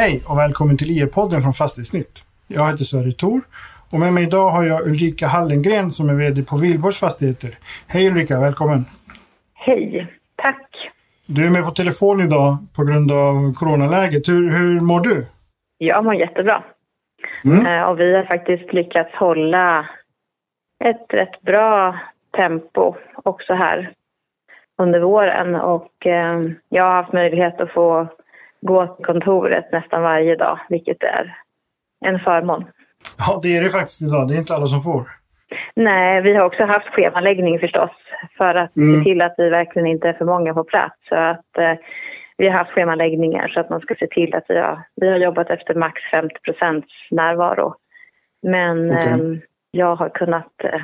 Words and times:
Hej 0.00 0.22
och 0.28 0.38
välkommen 0.38 0.76
till 0.76 0.90
IR-podden 0.90 1.40
från 1.40 1.52
Fastighetsnytt. 1.52 2.22
Jag 2.46 2.66
heter 2.66 2.84
Sverre 2.84 3.12
Thor 3.12 3.40
och 3.92 4.00
med 4.00 4.12
mig 4.12 4.24
idag 4.24 4.50
har 4.50 4.64
jag 4.64 4.86
Ulrika 4.86 5.26
Hallengren 5.26 5.90
som 5.90 6.08
är 6.08 6.14
VD 6.14 6.42
på 6.42 6.56
Vilborgs 6.56 7.00
Fastigheter. 7.00 7.50
Hej 7.88 8.08
Ulrika, 8.10 8.40
välkommen! 8.40 8.80
Hej, 9.54 10.06
tack! 10.36 10.66
Du 11.26 11.46
är 11.46 11.50
med 11.50 11.64
på 11.64 11.70
telefon 11.70 12.20
idag 12.20 12.56
på 12.76 12.84
grund 12.84 13.12
av 13.12 13.54
coronaläget. 13.54 14.28
Hur, 14.28 14.50
hur 14.50 14.80
mår 14.80 15.00
du? 15.00 15.26
Jag 15.78 16.04
mår 16.04 16.14
jättebra. 16.14 16.64
Mm. 17.44 17.66
Eh, 17.66 17.82
och 17.82 18.00
vi 18.00 18.16
har 18.16 18.24
faktiskt 18.24 18.72
lyckats 18.72 19.14
hålla 19.14 19.88
ett 20.84 21.06
rätt 21.08 21.40
bra 21.42 21.98
tempo 22.36 22.94
också 23.24 23.54
här 23.54 23.92
under 24.78 25.00
våren 25.00 25.54
och 25.54 26.06
eh, 26.06 26.40
jag 26.68 26.84
har 26.84 26.94
haft 27.02 27.12
möjlighet 27.12 27.60
att 27.60 27.72
få 27.72 28.08
gå 28.60 28.86
till 28.86 29.04
kontoret 29.04 29.72
nästan 29.72 30.02
varje 30.02 30.36
dag, 30.36 30.60
vilket 30.68 31.02
är 31.02 31.36
en 32.06 32.18
förmån. 32.18 32.64
Ja, 33.18 33.40
det 33.42 33.56
är 33.56 33.62
det 33.62 33.70
faktiskt 33.70 34.02
idag. 34.02 34.28
Det 34.28 34.34
är 34.34 34.38
inte 34.38 34.54
alla 34.54 34.66
som 34.66 34.80
får. 34.80 35.02
Nej, 35.74 36.22
vi 36.22 36.34
har 36.34 36.44
också 36.44 36.64
haft 36.64 36.86
schemaläggning 36.86 37.58
förstås 37.58 37.90
för 38.38 38.54
att 38.54 38.76
mm. 38.76 38.98
se 38.98 39.04
till 39.04 39.22
att 39.22 39.34
vi 39.38 39.48
verkligen 39.48 39.86
inte 39.86 40.08
är 40.08 40.12
för 40.12 40.24
många 40.24 40.54
på 40.54 40.64
plats. 40.64 40.96
Så 41.08 41.14
att 41.14 41.58
eh, 41.58 41.74
vi 42.36 42.48
har 42.48 42.58
haft 42.58 42.70
schemaläggningar 42.70 43.48
så 43.48 43.60
att 43.60 43.70
man 43.70 43.80
ska 43.80 43.94
se 43.94 44.06
till 44.06 44.34
att 44.34 44.44
vi 44.48 44.58
har, 44.58 44.82
vi 44.96 45.08
har 45.08 45.16
jobbat 45.16 45.50
efter 45.50 45.74
max 45.74 46.02
50% 46.12 46.82
närvaro. 47.10 47.74
Men 48.42 48.90
okay. 48.90 49.12
eh, 49.12 49.38
jag 49.70 49.96
har 49.96 50.08
kunnat 50.08 50.64
eh, 50.64 50.80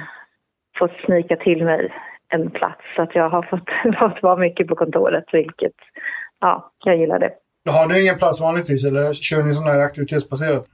få 0.78 0.88
snika 1.04 1.36
till 1.36 1.64
mig 1.64 1.92
en 2.28 2.50
plats 2.50 2.80
så 2.96 3.02
att 3.02 3.14
jag 3.14 3.30
har 3.30 3.42
fått, 3.42 3.96
fått 3.98 4.22
vara 4.22 4.36
mycket 4.36 4.68
på 4.68 4.74
kontoret, 4.74 5.24
vilket 5.32 5.76
ja, 6.40 6.72
jag 6.84 6.96
gillar 6.96 7.18
det. 7.18 7.30
Har 7.70 7.88
du 7.88 8.02
ingen 8.02 8.18
plats 8.18 8.42
vanligtvis 8.42 8.86
eller 8.86 9.12
kör 9.12 9.42
ni 9.42 9.52
sån 9.52 9.66
här 9.66 9.78
aktivitetsbaserat? 9.78 10.64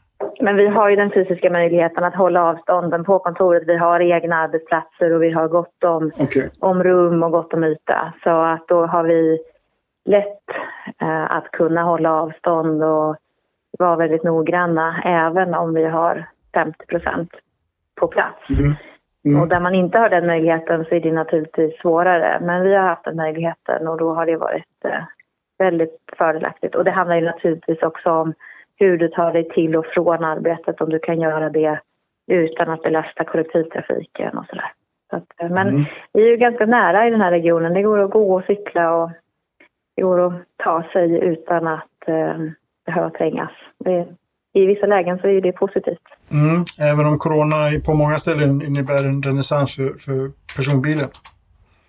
Men 0.40 0.56
vi 0.56 0.66
har 0.66 0.90
ju 0.90 0.96
den 0.96 1.10
fysiska 1.10 1.50
möjligheten 1.50 2.04
att 2.04 2.14
hålla 2.14 2.44
avstånden 2.44 3.04
på 3.04 3.18
kontoret. 3.18 3.62
Vi 3.66 3.76
har 3.76 4.00
egna 4.00 4.36
arbetsplatser 4.36 5.12
och 5.12 5.22
vi 5.22 5.30
har 5.30 5.48
gott 5.48 5.84
om, 5.84 6.10
okay. 6.18 6.48
om 6.60 6.82
rum 6.82 7.22
och 7.22 7.32
gott 7.32 7.54
om 7.54 7.64
yta. 7.64 8.12
Så 8.22 8.30
att 8.30 8.68
då 8.68 8.86
har 8.86 9.04
vi 9.04 9.38
lätt 10.04 10.44
eh, 11.00 11.36
att 11.36 11.50
kunna 11.50 11.82
hålla 11.82 12.12
avstånd 12.12 12.82
och 12.82 13.16
vara 13.78 13.96
väldigt 13.96 14.24
noggranna 14.24 15.02
även 15.04 15.54
om 15.54 15.74
vi 15.74 15.84
har 15.84 16.28
50 16.54 16.86
procent 16.86 17.30
på 18.00 18.06
plats. 18.06 18.50
Mm. 18.50 18.74
Mm. 19.24 19.42
Och 19.42 19.48
där 19.48 19.60
man 19.60 19.74
inte 19.74 19.98
har 19.98 20.08
den 20.08 20.26
möjligheten 20.26 20.84
så 20.84 20.94
är 20.94 21.00
det 21.00 21.12
naturligtvis 21.12 21.80
svårare. 21.80 22.40
Men 22.40 22.62
vi 22.62 22.74
har 22.74 22.82
haft 22.82 23.04
den 23.04 23.16
möjligheten 23.16 23.88
och 23.88 23.98
då 23.98 24.14
har 24.14 24.26
det 24.26 24.36
varit 24.36 24.84
eh, 24.84 25.04
väldigt 25.60 25.96
fördelaktigt. 26.18 26.74
Och 26.74 26.84
det 26.84 26.90
handlar 26.90 27.16
ju 27.16 27.24
naturligtvis 27.24 27.82
också 27.82 28.10
om 28.10 28.34
hur 28.76 28.98
du 28.98 29.08
tar 29.08 29.32
dig 29.32 29.48
till 29.48 29.76
och 29.76 29.86
från 29.86 30.24
arbetet, 30.24 30.80
om 30.80 30.90
du 30.90 30.98
kan 30.98 31.20
göra 31.20 31.50
det 31.50 31.80
utan 32.26 32.70
att 32.70 32.82
belasta 32.82 33.24
kollektivtrafiken 33.24 34.38
och 34.38 34.46
sådär. 34.46 34.72
Så 35.10 35.16
att, 35.16 35.24
eh, 35.38 35.50
men 35.50 35.68
mm. 35.68 35.84
vi 36.12 36.22
är 36.22 36.28
ju 36.28 36.36
ganska 36.36 36.66
nära 36.66 37.06
i 37.06 37.10
den 37.10 37.20
här 37.20 37.30
regionen. 37.30 37.74
Det 37.74 37.82
går 37.82 37.98
att 37.98 38.10
gå 38.10 38.34
och 38.34 38.44
cykla 38.44 38.94
och 38.94 39.10
det 39.96 40.02
går 40.02 40.26
att 40.26 40.42
ta 40.64 40.84
sig 40.92 41.18
utan 41.24 41.66
att 41.66 41.98
eh, 42.06 42.36
behöva 42.86 43.10
trängas. 43.10 43.50
Det, 43.84 44.06
I 44.52 44.66
vissa 44.66 44.86
lägen 44.86 45.18
så 45.18 45.26
är 45.26 45.40
det 45.40 45.52
positivt. 45.52 46.06
Mm, 46.30 46.64
även 46.92 47.06
om 47.06 47.18
corona 47.18 47.56
på 47.86 47.94
många 47.94 48.18
ställen 48.18 48.62
innebär 48.62 49.08
en 49.08 49.22
renässans 49.22 49.76
för, 49.76 49.88
för 49.88 50.30
personbilen. 50.56 51.08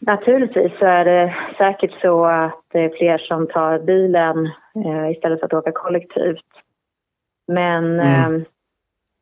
Naturligtvis 0.05 0.71
så 0.79 0.85
är 0.85 1.05
det 1.05 1.35
säkert 1.57 2.01
så 2.01 2.25
att 2.25 2.63
det 2.71 2.79
är 2.79 2.97
fler 2.97 3.17
som 3.17 3.47
tar 3.47 3.79
bilen 3.79 4.45
eh, 4.85 5.11
istället 5.11 5.39
för 5.39 5.45
att 5.45 5.53
åka 5.53 5.71
kollektivt. 5.71 6.45
Men 7.47 7.99
mm. 7.99 8.35
eh, 8.35 8.41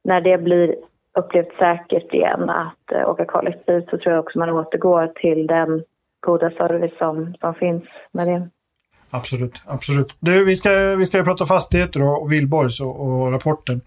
när 0.04 0.22
det 0.22 0.38
blir 0.38 0.76
upplevt 1.18 1.58
säkert 1.60 2.14
igen 2.14 2.50
att 2.50 2.92
eh, 2.92 3.10
åka 3.10 3.26
kollektivt 3.26 3.90
så 3.90 3.98
tror 3.98 4.16
jag 4.16 4.24
också 4.24 4.40
man 4.40 4.50
återgår 4.50 5.08
till 5.08 5.48
den 5.48 5.84
goda 6.20 6.50
service 6.50 6.98
som, 6.98 7.34
som 7.40 7.54
finns 7.54 7.84
med 8.14 8.28
det. 8.28 8.50
Absolut, 9.12 9.62
absolut. 9.66 10.16
Du, 10.20 10.46
vi 10.46 10.56
ska, 10.56 10.70
vi 10.96 11.06
ska 11.06 11.24
prata 11.24 11.46
fastigheter 11.46 12.02
och, 12.04 12.22
och 12.22 12.32
Vilborgs 12.32 12.82
och, 12.82 13.02
och 13.02 13.32
rapporten. 13.32 13.82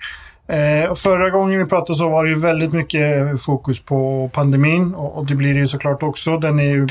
Eh, 0.49 0.95
förra 0.95 1.31
gången 1.31 1.59
vi 1.59 1.67
pratade 1.67 1.95
så 1.95 2.09
var 2.09 2.25
det 2.25 2.31
ju 2.31 2.41
väldigt 2.41 2.73
mycket 2.73 3.43
fokus 3.43 3.85
på 3.85 4.31
pandemin 4.33 4.95
och, 4.95 5.19
och 5.19 5.27
det 5.27 5.35
blir 5.35 5.55
det 5.55 5.61
ju 5.61 5.67
såklart 5.67 6.03
också. 6.03 6.39
Den 6.39 6.59
är 6.59 6.65
ju 6.65 6.89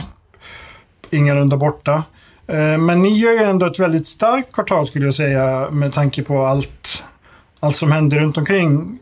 ingalunda 1.09 1.57
borta. 1.57 2.03
Eh, 2.47 2.77
men 2.79 3.01
ni 3.01 3.09
gör 3.09 3.31
ju 3.31 3.43
ändå 3.49 3.65
ett 3.65 3.79
väldigt 3.79 4.07
starkt 4.07 4.53
kvartal 4.53 4.85
skulle 4.85 5.05
jag 5.05 5.13
säga 5.13 5.67
med 5.71 5.93
tanke 5.93 6.23
på 6.23 6.37
allt, 6.37 7.03
allt 7.59 7.75
som 7.75 7.91
händer 7.91 8.19
runt 8.19 8.37
omkring. 8.37 8.99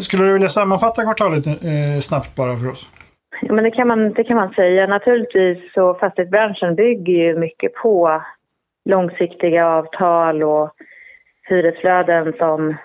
Skulle 0.00 0.24
du 0.24 0.32
vilja 0.32 0.48
sammanfatta 0.48 1.02
kvartalet 1.02 1.46
eh, 1.46 2.00
snabbt 2.00 2.34
bara 2.34 2.56
för 2.56 2.68
oss? 2.68 2.88
Ja, 3.42 3.52
men 3.52 3.64
det 3.64 3.70
kan, 3.70 3.88
man, 3.88 4.12
det 4.12 4.24
kan 4.24 4.36
man 4.36 4.54
säga. 4.54 4.86
Naturligtvis 4.86 5.72
så 5.74 5.94
fastighetsbranschen 5.94 6.74
bygger 6.74 7.12
ju 7.12 7.38
mycket 7.38 7.74
på 7.74 8.22
långsiktiga 8.86 9.66
avtal 9.66 10.42
och 10.42 10.70
hyresflöden 11.48 12.32
som 12.38 12.76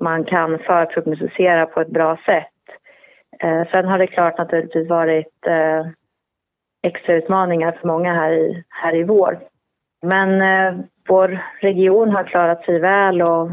man 0.00 0.24
kan 0.24 0.58
förprognostisera 0.58 1.66
på 1.66 1.80
ett 1.80 1.88
bra 1.88 2.18
sätt. 2.26 2.52
Eh, 3.42 3.68
sen 3.70 3.84
har 3.84 3.98
det 3.98 4.06
klart 4.06 4.38
naturligtvis 4.38 4.88
varit 4.88 5.46
eh, 5.46 5.86
extra 6.82 7.14
utmaningar 7.14 7.72
för 7.72 7.88
många 7.88 8.14
här 8.14 8.32
i, 8.32 8.64
här 8.68 8.94
i 8.94 9.02
vår. 9.02 9.38
Men 10.02 10.40
eh, 10.40 10.84
vår 11.08 11.38
region 11.60 12.10
har 12.10 12.24
klarat 12.24 12.64
sig 12.64 12.78
väl 12.78 13.22
och 13.22 13.50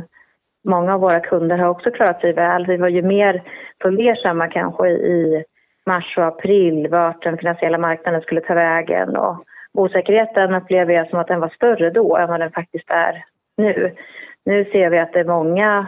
många 0.64 0.94
av 0.94 1.00
våra 1.00 1.20
kunder 1.20 1.58
har 1.58 1.70
också 1.70 1.92
klarat 1.92 2.22
sig 2.22 2.34
väl. 2.34 2.66
Vi 2.66 2.78
var 2.78 2.88
ju 2.88 3.02
mer 3.02 3.44
fundersamma 3.82 4.48
kanske 4.48 4.90
i 4.90 5.44
mars 5.86 6.18
och 6.18 6.26
april 6.26 6.88
vart 6.88 7.24
den 7.24 7.38
finansiella 7.38 7.78
marknaden 7.78 8.22
skulle 8.22 8.42
ta 8.42 8.54
vägen 8.54 9.18
och 9.18 9.44
osäkerheten 9.74 10.54
upplever 10.54 10.94
jag 10.94 11.10
som 11.10 11.20
att 11.20 11.28
den 11.28 11.40
var 11.40 11.50
större 11.50 11.90
då 11.90 12.18
än 12.18 12.30
vad 12.30 12.40
den 12.40 12.52
faktiskt 12.52 12.90
är 12.90 13.26
nu. 13.58 13.96
Nu 14.46 14.66
ser 14.66 14.90
vi 14.90 15.00
att 15.00 15.14
det 15.14 15.20
är 15.20 15.26
många 15.26 15.88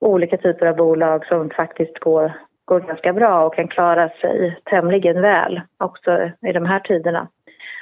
olika 0.00 0.36
typer 0.36 0.66
av 0.66 0.76
bolag 0.76 1.26
som 1.26 1.50
faktiskt 1.50 1.98
går, 1.98 2.32
går 2.64 2.80
ganska 2.80 3.12
bra 3.12 3.46
och 3.46 3.54
kan 3.54 3.68
klara 3.68 4.08
sig 4.08 4.60
tämligen 4.64 5.20
väl 5.20 5.60
också 5.78 6.30
i 6.40 6.52
de 6.52 6.66
här 6.66 6.80
tiderna. 6.80 7.28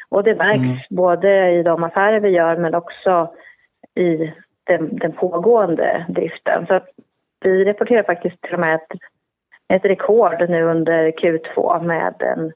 Och 0.09 0.25
det 0.25 0.35
märks 0.35 0.59
mm. 0.59 0.77
både 0.91 1.51
i 1.51 1.63
de 1.63 1.85
affärer 1.85 2.21
vi 2.21 2.29
gör 2.29 2.57
men 2.57 2.75
också 2.75 3.35
i 3.95 4.33
den, 4.65 4.97
den 4.97 5.13
pågående 5.13 6.07
driften. 6.09 6.67
Så 6.67 6.81
vi 7.41 7.65
rapporterar 7.65 8.03
faktiskt 8.03 8.41
till 8.41 8.55
och 8.55 8.61
med 8.61 8.75
ett, 8.75 8.99
ett 9.69 9.85
rekord 9.85 10.51
nu 10.51 10.63
under 10.63 11.11
Q2 11.11 11.83
med 11.85 12.15
en 12.23 12.53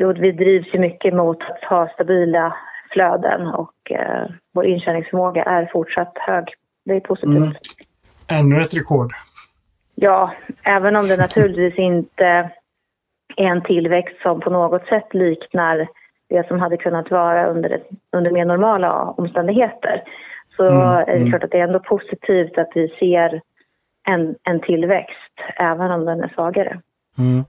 um, 0.00 0.14
vi 0.20 0.32
drivs 0.32 0.74
ju 0.74 0.78
mycket 0.78 1.14
mot 1.14 1.42
att 1.42 1.64
ha 1.64 1.88
stabila 1.88 2.56
flöden 2.92 3.46
och 3.46 3.90
uh, 3.90 4.34
vår 4.54 4.66
intjäningsförmåga 4.66 5.42
är 5.42 5.70
fortsatt 5.72 6.12
hög. 6.14 6.44
Det 6.84 6.94
är 6.94 7.00
positivt. 7.00 7.36
Mm. 7.36 7.52
Ännu 8.30 8.56
ett 8.60 8.76
rekord. 8.76 9.12
Ja, 9.94 10.32
även 10.62 10.96
om 10.96 11.08
det 11.08 11.16
naturligtvis 11.16 11.78
inte 11.78 12.50
är 13.36 13.46
en 13.46 13.62
tillväxt 13.62 14.22
som 14.22 14.40
på 14.40 14.50
något 14.50 14.86
sätt 14.86 15.14
liknar 15.14 15.88
det 16.28 16.48
som 16.48 16.60
hade 16.60 16.76
kunnat 16.76 17.10
vara 17.10 17.46
under, 17.46 17.82
under 18.12 18.30
mer 18.30 18.44
normala 18.44 19.02
omständigheter 19.02 20.02
så 20.56 20.64
mm, 20.64 20.80
är 20.80 21.06
det 21.06 21.12
mm. 21.12 21.28
klart 21.30 21.44
att 21.44 21.50
det 21.50 21.58
är 21.58 21.64
ändå 21.64 21.80
positivt 21.80 22.58
att 22.58 22.70
vi 22.74 22.88
ser 22.88 23.40
en, 24.08 24.34
en 24.42 24.60
tillväxt, 24.60 25.34
även 25.56 25.90
om 25.90 26.04
den 26.04 26.20
är 26.20 26.28
svagare. 26.28 26.80
Mm. 27.18 27.44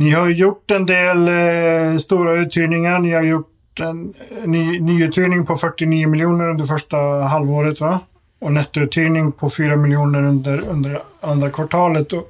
Ni 0.00 0.10
har 0.10 0.30
gjort 0.30 0.70
en 0.70 0.86
del 0.86 1.28
eh, 1.28 1.96
stora 1.98 2.32
uthyrningar. 2.32 2.98
Ni 2.98 3.12
har 3.12 3.22
gjort 3.22 3.80
en 3.80 4.14
ny, 4.44 4.80
nyuthyrning 4.80 5.46
på 5.46 5.54
49 5.54 6.08
miljoner 6.08 6.50
under 6.50 6.64
första 6.64 6.96
halvåret, 7.34 7.80
va? 7.80 8.00
Och 8.40 8.52
nettouthyrning 8.52 9.32
på 9.32 9.48
4 9.58 9.76
miljoner 9.76 10.18
under, 10.18 10.70
under 10.70 11.00
andra 11.20 11.50
kvartalet. 11.50 12.12
Och 12.12 12.24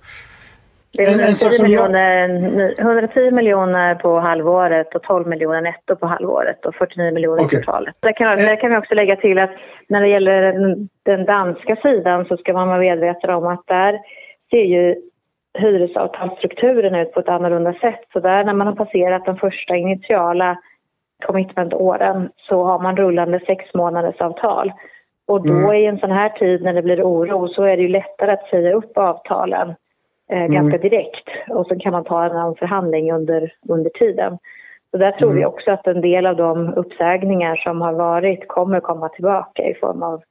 det 0.92 1.02
är 1.02 1.10
110 1.10 1.62
miljoner, 1.62 2.80
110 2.80 3.30
miljoner 3.30 3.94
på 3.94 4.20
halvåret 4.20 4.94
och 4.94 5.02
12 5.02 5.28
miljoner 5.28 5.60
netto 5.60 5.96
på 5.96 6.06
halvåret 6.06 6.64
och 6.66 6.74
49 6.74 7.12
miljoner 7.14 7.42
okay. 7.42 7.62
kvartalet. 7.62 7.94
Där 8.00 8.12
kan, 8.12 8.36
där 8.36 8.60
kan 8.60 8.70
vi 8.70 8.76
också 8.76 8.94
lägga 8.94 9.16
till 9.16 9.38
att 9.38 9.50
när 9.88 10.00
det 10.00 10.08
gäller 10.08 10.42
den, 10.42 10.88
den 11.02 11.24
danska 11.24 11.76
sidan 11.76 12.24
så 12.24 12.36
ska 12.36 12.52
man 12.52 12.68
vara 12.68 12.78
medveten 12.78 13.30
om 13.30 13.46
att 13.46 13.66
där 13.66 13.98
ser 14.50 14.64
ju 14.64 15.09
hyresavtalsstrukturen 15.58 16.94
ut 16.94 17.12
på 17.12 17.20
ett 17.20 17.28
annorlunda 17.28 17.72
sätt. 17.72 18.00
Så 18.12 18.20
där 18.20 18.44
när 18.44 18.54
man 18.54 18.66
har 18.66 18.74
passerat 18.74 19.24
de 19.24 19.36
första 19.36 19.76
initiala 19.76 20.58
commitment-åren 21.26 22.30
så 22.36 22.64
har 22.64 22.78
man 22.78 22.96
rullande 22.96 23.40
sex 23.46 23.74
månaders 23.74 24.20
avtal. 24.20 24.72
Och 25.26 25.46
då 25.46 25.52
mm. 25.52 25.74
i 25.74 25.86
en 25.86 25.98
sån 25.98 26.10
här 26.10 26.28
tid 26.28 26.62
när 26.62 26.72
det 26.72 26.82
blir 26.82 27.02
oro 27.02 27.48
så 27.48 27.62
är 27.62 27.76
det 27.76 27.82
ju 27.82 27.88
lättare 27.88 28.32
att 28.32 28.48
säga 28.50 28.74
upp 28.74 28.98
avtalen 28.98 29.74
eh, 30.30 30.38
mm. 30.38 30.52
ganska 30.52 30.78
direkt 30.78 31.28
och 31.48 31.66
så 31.66 31.78
kan 31.78 31.92
man 31.92 32.04
ta 32.04 32.24
en 32.24 32.54
förhandling 32.54 33.12
under, 33.12 33.52
under 33.68 33.90
tiden. 33.90 34.38
Så 34.90 34.96
där 34.96 35.12
tror 35.12 35.32
vi 35.32 35.44
också 35.44 35.70
att 35.70 35.86
en 35.86 36.00
del 36.00 36.26
av 36.26 36.36
de 36.36 36.74
uppsägningar 36.74 37.56
som 37.56 37.80
har 37.80 37.92
varit 37.92 38.48
kommer 38.48 38.80
komma 38.80 39.08
tillbaka 39.08 39.62
i 39.62 39.74
form 39.74 40.02
av 40.02 40.22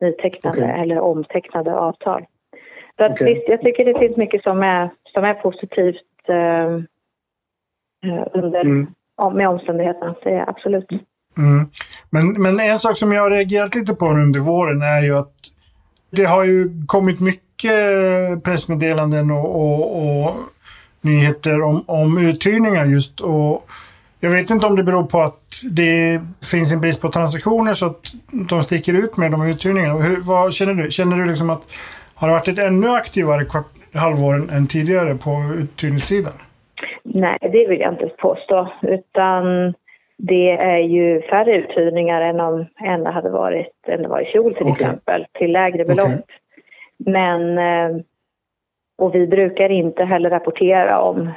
nytecknade 0.00 0.62
Okej. 0.62 0.82
eller 0.82 1.00
omtecknade 1.00 1.74
avtal. 1.74 2.26
Så 2.98 3.04
att 3.04 3.12
Okej. 3.12 3.34
visst, 3.34 3.48
jag 3.48 3.60
tycker 3.60 3.84
det 3.84 3.98
finns 3.98 4.16
mycket 4.16 4.42
som 4.42 4.62
är, 4.62 4.90
som 5.14 5.24
är 5.24 5.34
positivt 5.34 6.28
eh, 6.28 6.74
eh, 8.12 8.26
under, 8.34 8.60
Mm. 8.60 8.86
om, 9.16 9.36
med 9.36 9.48
omständigheterna. 9.48 10.14
Det 10.24 10.30
är 10.30 10.48
absolut. 10.50 10.88
Mm. 11.38 11.66
Men, 12.10 12.42
men 12.42 12.60
en 12.60 12.78
sak 12.78 12.96
som 12.96 13.12
jag 13.12 13.22
har 13.22 13.30
reagerat 13.30 13.74
lite 13.74 13.94
på 13.94 14.06
under 14.08 14.40
våren 14.40 14.82
är 14.82 15.02
ju 15.02 15.18
att 15.18 15.34
det 16.10 16.24
har 16.24 16.44
ju 16.44 16.70
kommit 16.86 17.20
mycket 17.20 18.44
pressmeddelanden 18.44 19.30
och, 19.30 19.56
och, 19.56 20.24
och 20.26 20.34
nyheter 21.00 21.62
om, 21.62 21.84
om 21.86 22.18
uthyrningar 22.18 22.84
just. 22.84 23.20
Och 23.20 23.70
jag 24.20 24.30
vet 24.30 24.50
inte 24.50 24.66
om 24.66 24.76
det 24.76 24.82
beror 24.82 25.04
på 25.04 25.20
att 25.20 25.44
det 25.70 26.20
finns 26.50 26.72
en 26.72 26.80
brist 26.80 27.00
på 27.00 27.10
transaktioner 27.10 27.74
så 27.74 27.86
att 27.86 28.00
de 28.50 28.62
sticker 28.62 28.94
ut 28.94 29.16
med 29.16 29.30
de 29.30 29.42
uthyrningarna. 29.46 30.00
Hur, 30.00 30.20
vad 30.20 30.54
känner 30.54 30.74
du? 30.74 30.90
Känner 30.90 31.16
du 31.16 31.24
liksom 31.26 31.50
att 31.50 31.62
har 32.20 32.28
det 32.28 32.34
varit 32.34 32.48
ett 32.48 32.58
ännu 32.58 32.88
aktivare 32.88 33.44
kvart, 33.44 33.66
halvår 33.94 34.34
än- 34.34 34.66
tidigare 34.66 35.14
på 35.14 35.30
uthyrningssidan? 35.62 36.32
Nej, 37.04 37.38
det 37.40 37.66
vill 37.68 37.80
jag 37.80 37.92
inte 37.92 38.06
påstå. 38.18 38.68
Utan 38.82 39.74
det 40.18 40.50
är 40.50 40.78
ju 40.78 41.22
färre 41.22 41.56
uthyrningar 41.56 42.20
än, 42.20 42.40
om, 42.40 42.66
än 42.84 43.04
det 43.04 43.10
hade 43.10 43.30
varit 43.30 43.72
än 43.88 44.02
det 44.02 44.08
var 44.08 44.20
i 44.20 44.24
fjol 44.24 44.54
till 44.54 44.66
Okej. 44.66 44.72
exempel, 44.86 45.26
till 45.32 45.52
lägre 45.52 45.84
belopp. 45.84 46.06
Okej. 46.08 46.22
Men, 46.98 47.58
eh, 47.58 47.96
och 48.98 49.14
vi 49.14 49.26
brukar 49.26 49.68
inte 49.70 50.04
heller 50.04 50.30
rapportera 50.30 51.00
om 51.00 51.30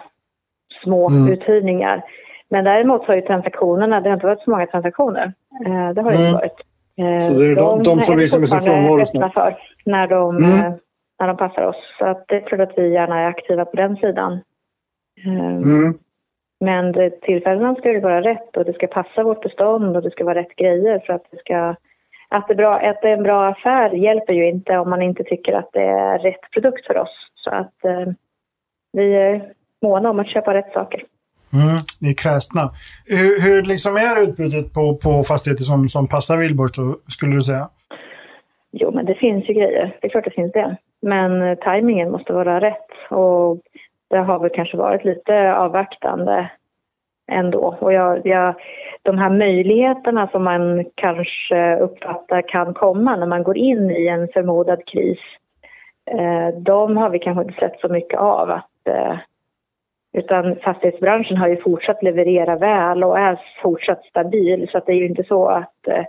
små 0.84 1.10
Mm. 1.10 1.34
uthyrningar. 1.34 2.02
Men 2.50 2.64
däremot 2.64 3.06
har 3.08 3.16
ju 3.16 3.22
transaktionerna, 3.22 4.02
det 4.02 4.10
har 4.10 4.14
inte 4.14 4.26
varit 4.28 4.42
så 4.44 4.50
många 4.52 4.66
transaktioner. 4.68 5.34
Eh, 5.66 5.90
Det 5.94 6.02
har 6.02 6.10
det 6.12 6.16
Mm. 6.18 6.28
inte 6.28 6.34
varit. 6.34 6.60
Eh, 7.00 7.28
Så 7.28 7.34
det 7.34 7.46
är 7.52 7.56
de- 7.56 7.84
de 7.84 8.00
som 8.02 8.14
är 8.14 8.18
lyser 8.22 8.40
med 8.40 8.50
sin 8.50 8.60
fortfarande 8.60 8.88
frånvaro 8.88 9.06
snart. 9.06 9.34
för 9.34 9.58
när 9.86 10.08
de, 10.08 10.38
Mm. 10.38 10.52
eh, 10.52 10.74
när 11.20 11.28
de 11.28 11.38
passar 11.38 11.62
oss. 11.62 11.96
Så 12.00 12.06
att 12.06 12.26
det 12.28 12.36
är 12.36 12.42
klart 12.48 12.70
att 12.70 12.78
vi 12.78 12.94
gärna 12.94 13.20
är 13.20 13.26
aktiva 13.28 13.66
på 13.66 13.76
den 13.76 13.96
sidan. 13.96 14.34
Eh, 15.26 15.58
Mm. 15.58 15.94
men 16.60 16.94
tillfällena 17.22 17.76
ska 17.76 17.92
ju 17.92 18.00
vara 18.00 18.22
rätt 18.22 18.58
och 18.58 18.66
det 18.66 18.74
ska 18.74 18.88
passa 18.88 19.24
vårt 19.24 19.44
bestånd 19.44 19.96
och 19.98 20.04
det 20.04 20.12
ska 20.12 20.24
vara 20.26 20.40
rätt 20.40 20.56
grejer 20.56 21.00
för 21.06 21.14
att 21.14 21.26
det 21.32 21.38
ska... 21.38 21.76
Att 22.34 22.48
det, 22.48 22.54
är 22.54 22.58
bra, 22.58 22.74
att 22.76 23.02
det 23.02 23.10
är 23.10 23.18
en 23.18 23.24
bra 23.24 23.48
affär 23.48 23.90
hjälper 23.90 24.34
ju 24.34 24.50
inte 24.50 24.78
om 24.78 24.90
man 24.90 25.02
inte 25.02 25.24
tycker 25.24 25.54
att 25.54 25.70
det 25.74 25.82
är 25.84 26.20
rätt 26.20 26.52
produkt 26.54 26.86
för 26.88 26.98
oss. 26.98 27.28
Så 27.36 27.50
att 27.50 27.86
eh, 27.86 28.14
vi 28.94 29.16
är 29.16 29.54
måna 29.82 30.10
om 30.10 30.20
att 30.20 30.30
köpa 30.30 30.54
rätt 30.54 30.74
saker. 30.74 31.04
Mm, 31.54 31.78
ni 32.02 32.10
är 32.10 32.14
kräsna. 32.14 32.70
Hur, 33.06 33.42
hur 33.44 33.62
liksom 33.62 33.96
är 33.96 34.22
utbudet 34.24 34.74
på, 34.74 34.96
på 34.96 35.24
fastigheter 35.24 35.64
som, 35.64 35.88
som 35.88 36.08
passar 36.08 36.38
Wihlborgs 36.38 36.76
skulle 37.08 37.34
du 37.34 37.42
säga? 37.42 37.70
Jo, 38.72 38.92
men 38.92 39.06
det 39.06 39.16
finns 39.16 39.50
ju 39.50 39.54
grejer. 39.54 39.98
Det 40.02 40.08
är 40.08 40.10
klart 40.10 40.24
det 40.24 40.32
finns 40.32 40.52
det. 40.52 40.76
Men 41.02 41.42
eh, 41.42 41.58
tajmingen 41.58 42.12
måste 42.12 42.34
vara 42.34 42.62
rätt 42.62 42.92
och 43.10 43.58
det 44.10 44.18
har 44.18 44.40
väl 44.40 44.50
kanske 44.50 44.78
varit 44.78 45.06
lite 45.06 45.56
avvaktande 45.56 46.52
ändå. 47.32 47.78
Och 47.80 47.94
jag, 47.94 48.28
jag, 48.28 48.56
de 49.02 49.18
här 49.18 49.30
möjligheterna 49.30 50.28
som 50.28 50.44
man 50.44 50.86
kanske 50.96 51.76
uppfattar 51.80 52.42
kan 52.42 52.74
komma 52.74 53.16
när 53.16 53.28
man 53.28 53.44
går 53.44 53.58
in 53.58 53.92
i 53.92 54.08
en 54.08 54.28
förmodad 54.28 54.86
kris, 54.86 55.20
eh, 56.12 56.48
de 56.60 56.98
har 56.98 57.10
vi 57.10 57.20
kanske 57.20 57.44
inte 57.44 57.60
sett 57.60 57.80
så 57.80 57.90
mycket 57.90 58.20
av. 58.20 58.52
Att, 58.52 58.88
eh, 58.88 59.18
utan 60.14 60.56
fastighetsbranschen 60.56 61.38
har 61.38 61.48
ju 61.48 61.62
fortsatt 61.62 62.04
leverera 62.04 62.56
väl 62.56 63.04
och 63.04 63.20
är 63.20 63.40
fortsatt 63.62 64.06
stabil 64.06 64.68
så 64.72 64.78
att 64.78 64.86
det 64.86 64.92
är 64.92 64.98
ju 64.98 65.08
inte 65.08 65.24
så 65.24 65.48
att 65.48 65.88
eh, 65.88 66.06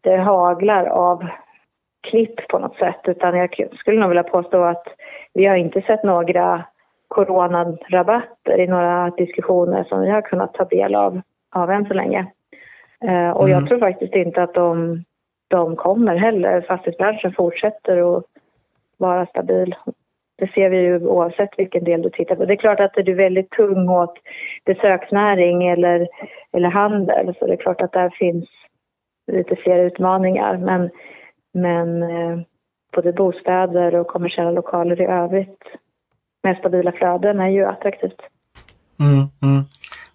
det 0.00 0.16
haglar 0.16 0.86
av 0.86 1.26
klipp 2.00 2.48
på 2.48 2.58
något 2.58 2.76
sätt 2.76 3.00
utan 3.04 3.36
jag 3.36 3.68
skulle 3.78 4.00
nog 4.00 4.08
vilja 4.08 4.22
påstå 4.22 4.62
att 4.62 4.86
vi 5.34 5.46
har 5.46 5.56
inte 5.56 5.82
sett 5.82 6.04
några 6.04 6.64
coronarabatter 7.08 8.60
i 8.60 8.66
några 8.66 9.10
diskussioner 9.10 9.84
som 9.84 10.00
vi 10.00 10.10
har 10.10 10.22
kunnat 10.22 10.54
ta 10.54 10.64
del 10.64 10.94
av, 10.94 11.20
av 11.50 11.70
än 11.70 11.86
så 11.86 11.94
länge. 11.94 12.26
Eh, 13.04 13.30
och 13.30 13.48
Mm. 13.48 13.58
jag 13.58 13.68
tror 13.68 13.78
faktiskt 13.78 14.14
inte 14.14 14.42
att 14.42 14.54
de, 14.54 15.04
de 15.48 15.76
kommer 15.76 16.16
heller. 16.16 16.60
Fastighetsbranschen 16.60 17.32
fortsätter 17.32 18.16
att 18.16 18.24
vara 18.96 19.26
stabil. 19.26 19.74
Det 20.38 20.52
ser 20.52 20.70
vi 20.70 20.76
ju 20.76 21.06
oavsett 21.06 21.58
vilken 21.58 21.84
del 21.84 22.02
du 22.02 22.10
tittar 22.10 22.36
på. 22.36 22.44
Det 22.44 22.54
är 22.54 22.56
klart 22.56 22.80
att 22.80 22.96
är 22.96 23.02
du 23.02 23.14
väldigt 23.14 23.50
tung 23.50 23.88
åt 23.88 24.18
besöksnäring 24.64 25.68
eller, 25.68 26.08
eller 26.52 26.68
handel 26.68 27.34
så 27.38 27.46
det 27.46 27.52
är 27.52 27.56
klart 27.56 27.80
att 27.80 27.92
där 27.92 28.10
finns 28.10 28.48
lite 29.32 29.56
fler 29.56 29.78
utmaningar. 29.78 30.56
Men, 30.56 30.90
men 31.54 32.02
eh, 32.02 32.38
både 32.94 33.12
bostäder 33.12 33.94
och 33.94 34.06
kommersiella 34.06 34.50
lokaler 34.50 35.00
i 35.00 35.04
övrigt 35.04 35.62
med 36.42 36.56
stabila 36.56 36.92
flöden 36.92 37.40
är 37.40 37.48
ju 37.48 37.64
attraktivt. 37.64 38.20
Mm, 39.00 39.28
mm. 39.42 39.64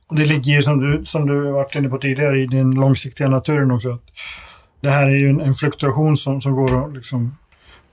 Och 0.07 0.15
det 0.15 0.25
ligger 0.25 0.53
ju 0.53 0.61
som 0.61 0.79
du, 0.79 1.05
som 1.05 1.27
du 1.27 1.51
varit 1.51 1.75
inne 1.75 1.89
på 1.89 1.97
tidigare 1.97 2.39
i 2.39 2.45
den 2.45 2.71
långsiktiga 2.71 3.27
naturen 3.27 3.71
också. 3.71 3.89
Att 3.89 4.11
det 4.79 4.89
här 4.89 5.07
är 5.07 5.15
ju 5.15 5.29
en, 5.29 5.41
en 5.41 5.53
fluktuation 5.53 6.17
som, 6.17 6.41
som 6.41 6.55
går, 6.55 6.93
liksom, 6.93 7.37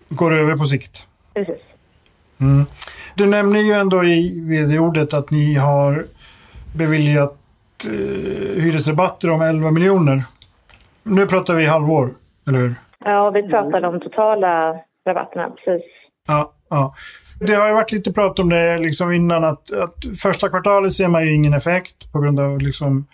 går 0.08 0.32
över 0.32 0.56
på 0.56 0.64
sikt. 0.64 1.06
Precis. 1.34 1.62
Mm. 2.40 2.64
Du 3.14 3.26
nämner 3.26 3.60
ju 3.60 3.72
ändå 3.72 4.04
i 4.04 4.40
vd-ordet 4.48 5.14
att 5.14 5.30
ni 5.30 5.54
har 5.54 6.06
beviljat 6.76 7.38
eh, 7.86 8.62
hyresrabatter 8.62 9.30
om 9.30 9.42
11 9.42 9.70
miljoner. 9.70 10.22
Nu 11.02 11.26
pratar 11.26 11.54
vi 11.54 11.66
halvår, 11.66 12.14
eller 12.46 12.58
hur? 12.58 12.74
Ja, 13.04 13.30
vi 13.30 13.48
pratar 13.48 13.84
om 13.84 14.00
totala 14.00 14.76
rabatterna, 15.06 15.50
precis. 15.50 15.82
Ja, 16.28 16.52
ja. 16.70 16.94
Det 17.40 17.54
har 17.54 17.68
ju 17.68 17.74
varit 17.74 17.92
lite 17.92 18.12
prat 18.12 18.38
om 18.38 18.48
det 18.48 18.78
liksom 18.78 19.12
innan 19.12 19.44
att, 19.44 19.72
att 19.72 19.96
första 20.22 20.48
kvartalet 20.48 20.92
ser 20.92 21.08
man 21.08 21.26
ju 21.26 21.34
ingen 21.34 21.54
effekt 21.54 22.12
på 22.12 22.20
grund 22.20 22.40
av 22.40 22.58
liksom 22.58 23.06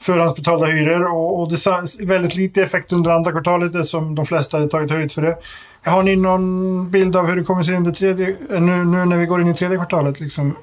förhandsbetalda 0.00 0.66
hyror 0.66 1.04
och, 1.04 1.40
och 1.40 1.48
det 1.48 1.54
är 1.54 2.06
väldigt 2.06 2.36
lite 2.36 2.62
effekt 2.62 2.92
under 2.92 3.10
andra 3.10 3.30
kvartalet 3.30 3.74
eftersom 3.74 4.14
de 4.14 4.24
flesta 4.24 4.58
har 4.58 4.66
tagit 4.66 4.90
höjd 4.90 5.12
för 5.12 5.22
det. 5.22 5.36
Har 5.84 6.02
ni 6.02 6.16
någon 6.16 6.90
bild 6.90 7.16
av 7.16 7.26
hur 7.26 7.36
det 7.36 7.44
kommer 7.44 7.62
se 7.62 7.76
under 7.76 7.92
tredje, 7.92 8.28
eh, 8.28 8.60
nu, 8.60 8.84
nu 8.84 9.04
när 9.04 9.16
vi 9.16 9.26
går 9.26 9.40
in 9.40 9.48
i 9.48 9.54
tredje 9.54 9.76
kvartalet? 9.76 10.20
Liksom, 10.20 10.56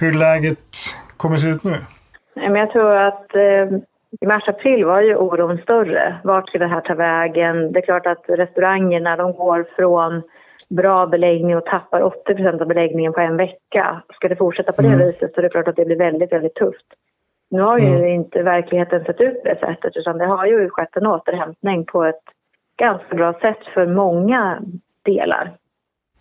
hur 0.00 0.12
läget 0.12 0.76
kommer 1.16 1.36
se 1.36 1.48
ut 1.48 1.64
nu? 1.64 1.78
Jag 2.34 2.70
tror 2.72 2.96
att 2.96 3.34
eh, 3.34 3.78
i 4.20 4.26
mars-april 4.26 4.84
var 4.84 5.00
ju 5.00 5.16
oron 5.16 5.58
större. 5.58 6.20
Vart 6.24 6.48
ska 6.48 6.58
det 6.58 6.66
här 6.66 6.80
ta 6.80 6.94
vägen? 6.94 7.72
Det 7.72 7.78
är 7.78 7.84
klart 7.84 8.06
att 8.06 8.24
restaurangerna 8.28 9.16
de 9.16 9.32
går 9.32 9.66
från 9.76 10.22
bra 10.68 11.06
beläggning 11.06 11.56
och 11.56 11.66
tappar 11.66 12.00
80% 12.00 12.60
av 12.60 12.66
beläggningen 12.66 13.12
på 13.12 13.20
en 13.20 13.36
vecka. 13.36 14.02
Ska 14.14 14.28
det 14.28 14.36
fortsätta 14.36 14.72
på 14.72 14.82
det 14.82 14.88
Mm. 14.88 15.06
viset 15.06 15.34
så 15.34 15.40
är 15.40 15.42
det 15.42 15.48
klart 15.48 15.68
att 15.68 15.76
det 15.76 15.84
blir 15.84 15.96
väldigt, 15.96 16.32
väldigt 16.32 16.54
tufft. 16.54 16.86
Nu 17.50 17.60
har 17.60 17.78
ju 17.78 18.08
inte 18.08 18.42
verkligheten 18.42 19.04
sett 19.04 19.20
ut 19.20 19.42
på 19.42 19.48
det 19.48 19.58
sättet 19.60 19.96
utan 19.96 20.18
det 20.18 20.26
har 20.26 20.46
ju 20.46 20.70
skett 20.70 20.96
en 20.96 21.06
återhämtning 21.06 21.84
på 21.84 22.04
ett 22.04 22.22
ganska 22.76 23.16
bra 23.16 23.32
sätt 23.32 23.66
för 23.74 23.86
många 23.86 24.62
delar. 25.02 25.56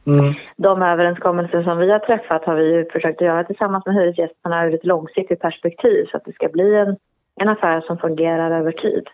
Mm. 0.08 0.34
De 0.58 0.82
överenskommelser 0.82 1.64
som 1.64 1.78
vi 1.78 1.92
har 1.92 2.00
träffat 2.00 2.46
har 2.46 2.56
vi 2.56 2.64
ju 2.64 2.90
försökt 2.90 3.22
att 3.22 3.28
göra 3.28 3.44
tillsammans 3.44 3.86
med 3.86 3.96
hyresgästerna 3.96 4.66
ur 4.66 4.74
ett 4.74 4.86
långsiktigt 4.86 5.40
perspektiv 5.40 6.06
så 6.12 6.18
att 6.18 6.26
det 6.26 6.34
ska 6.34 6.48
bli 6.48 6.76
en, 6.76 6.98
en 7.42 7.50
affär 7.50 7.82
som 7.82 7.98
fungerar 7.98 8.60
över 8.60 8.72
tid. 8.72 9.08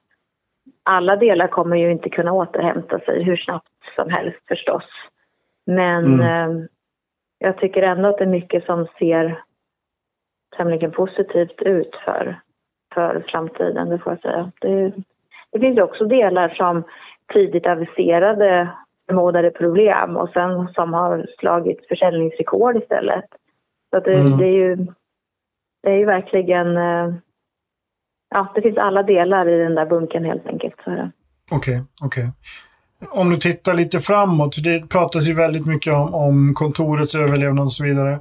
Alla 0.84 1.16
delar 1.16 1.48
kommer 1.48 1.76
ju 1.78 1.92
inte 1.92 2.10
kunna 2.10 2.32
återhämta 2.34 3.00
sig 3.00 3.24
hur 3.24 3.38
snabbt 3.38 3.68
som 3.96 4.10
helst 4.10 4.40
förstås. 4.48 4.84
Men 5.66 6.06
Mm. 6.22 6.60
eh, 6.62 6.66
jag 7.40 7.58
tycker 7.58 7.82
ändå 7.82 8.10
att 8.10 8.18
det 8.18 8.24
är 8.24 8.28
mycket 8.28 8.66
som 8.66 8.88
ser 9.00 9.44
tämligen 10.58 10.92
positivt 10.92 11.62
ut 11.62 11.96
för, 12.06 12.40
för 12.94 13.24
framtiden, 13.28 13.90
det 13.90 14.00
får 14.00 14.12
jag 14.14 14.22
säga. 14.22 14.52
Det, 14.62 14.92
det 15.52 15.60
finns 15.60 15.78
ju 15.78 15.82
också 15.82 16.06
delar 16.06 16.50
som 16.50 16.84
tidigt 17.34 17.66
aviserade 17.66 18.70
förmodade 19.08 19.52
problem 19.52 20.18
och 20.18 20.30
sen 20.30 20.68
som 20.74 20.94
har 20.94 21.26
slagit 21.40 21.88
försäljningsrekord 21.88 22.78
istället. 22.78 23.26
Så 23.90 24.00
det, 24.00 24.20
Mm. 24.20 24.38
det 24.38 24.46
är 24.46 24.52
ju 24.54 24.76
det 25.84 25.92
är 25.92 25.98
ju 25.98 26.06
verkligen... 26.06 26.78
Ja, 28.30 28.52
det 28.56 28.62
finns 28.62 28.78
alla 28.78 29.04
delar 29.04 29.50
i 29.50 29.64
den 29.64 29.76
där 29.76 29.86
bunken 29.86 30.26
helt 30.26 30.48
enkelt. 30.48 30.76
Okej, 30.80 30.94
okej. 30.94 31.12
Okay, 31.52 31.82
Okej, 31.82 31.84
okej. 32.02 32.32
Om 33.10 33.30
du 33.30 33.38
tittar 33.38 33.74
lite 33.74 34.00
framåt, 34.00 34.56
för 34.56 34.62
det 34.62 34.90
pratas 34.90 35.28
ju 35.28 35.34
väldigt 35.34 35.66
mycket 35.66 35.94
om, 35.94 36.14
om 36.14 36.54
kontorets 36.54 37.16
överlevnad 37.16 37.64
och 37.64 37.72
så 37.72 37.84
vidare. 37.84 38.20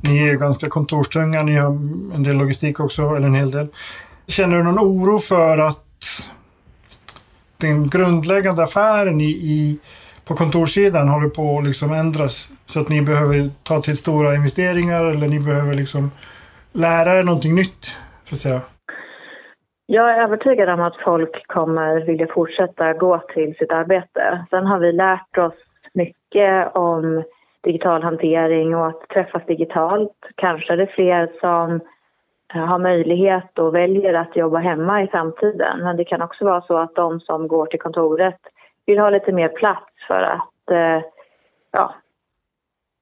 Ni 0.00 0.22
är 0.22 0.26
ju 0.26 0.38
ganska 0.38 0.68
kontorstunga, 0.68 1.42
ni 1.42 1.56
har 1.56 1.66
en 2.14 2.22
del 2.22 2.36
logistik 2.36 2.80
också, 2.80 3.02
eller 3.02 3.26
en 3.26 3.34
hel 3.34 3.50
del. 3.50 3.68
Känner 4.26 4.56
du 4.56 4.62
någon 4.62 4.78
oro 4.78 5.18
för 5.18 5.58
att 5.58 5.82
den 7.56 7.88
grundläggande 7.88 8.62
affären 8.62 9.20
i, 9.20 9.30
i, 9.30 9.78
på 10.24 10.34
kontorssidan 10.34 11.08
håller 11.08 11.28
på 11.28 11.58
att 11.58 11.66
liksom 11.66 11.92
ändras? 11.92 12.48
Så 12.66 12.80
att 12.80 12.88
ni 12.88 13.02
behöver 13.02 13.50
ta 13.62 13.82
till 13.82 13.96
stora 13.96 14.34
investeringar 14.34 15.04
eller 15.04 15.28
ni 15.28 15.40
behöver 15.40 15.74
liksom 15.74 16.10
lära 16.72 17.18
er 17.18 17.22
någonting 17.22 17.54
nytt, 17.54 17.96
så 18.24 18.34
att 18.34 18.40
säga? 18.40 18.60
Jag 19.88 20.10
är 20.10 20.22
övertygad 20.22 20.68
om 20.68 20.80
att 20.80 20.96
folk 20.96 21.46
kommer 21.46 22.00
vilja 22.00 22.26
fortsätta 22.26 22.92
gå 22.92 23.18
till 23.18 23.54
sitt 23.56 23.72
arbete. 23.72 24.44
Sen 24.50 24.66
har 24.66 24.78
vi 24.78 24.92
lärt 24.92 25.38
oss 25.38 25.54
mycket 25.92 26.76
om 26.76 27.22
digital 27.60 28.02
hantering 28.02 28.76
och 28.76 28.86
att 28.86 29.08
träffas 29.08 29.46
digitalt. 29.46 30.16
Kanske 30.34 30.72
är 30.72 30.76
det 30.76 30.86
fler 30.86 31.30
som 31.40 31.80
eh, 32.54 32.64
har 32.64 32.78
möjlighet 32.78 33.58
och 33.58 33.74
väljer 33.74 34.14
att 34.14 34.36
jobba 34.36 34.58
hemma 34.58 35.02
i 35.02 35.06
framtiden. 35.06 35.78
Men 35.82 35.96
det 35.96 36.04
kan 36.04 36.22
också 36.22 36.44
vara 36.44 36.60
så 36.60 36.76
att 36.76 36.94
de 36.94 37.20
som 37.20 37.48
går 37.48 37.66
till 37.66 37.80
kontoret 37.80 38.40
vill 38.86 38.98
ha 38.98 39.10
lite 39.10 39.32
mer 39.32 39.48
plats 39.48 39.92
för 40.08 40.22
att 40.22 40.70
eh, 40.70 41.04
ja, 41.70 41.94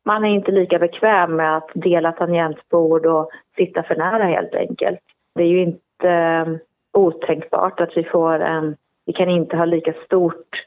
man 0.04 0.24
är 0.24 0.28
inte 0.28 0.52
lika 0.52 0.78
bekväm 0.78 1.36
med 1.36 1.56
att 1.56 1.70
dela 1.74 2.12
tangentbord 2.12 3.06
och 3.06 3.30
sitta 3.56 3.82
för 3.82 3.96
nära 3.96 4.24
helt 4.24 4.54
enkelt. 4.54 5.00
Det 5.34 5.42
är 5.42 5.48
ju 5.48 5.62
inte 5.62 6.60
otänkbart 6.94 7.80
att 7.80 7.96
vi 7.96 8.04
får 8.04 8.40
en... 8.40 8.76
Vi 9.06 9.12
kan 9.12 9.28
inte 9.28 9.56
ha 9.56 9.64
lika 9.64 9.94
stort 10.06 10.64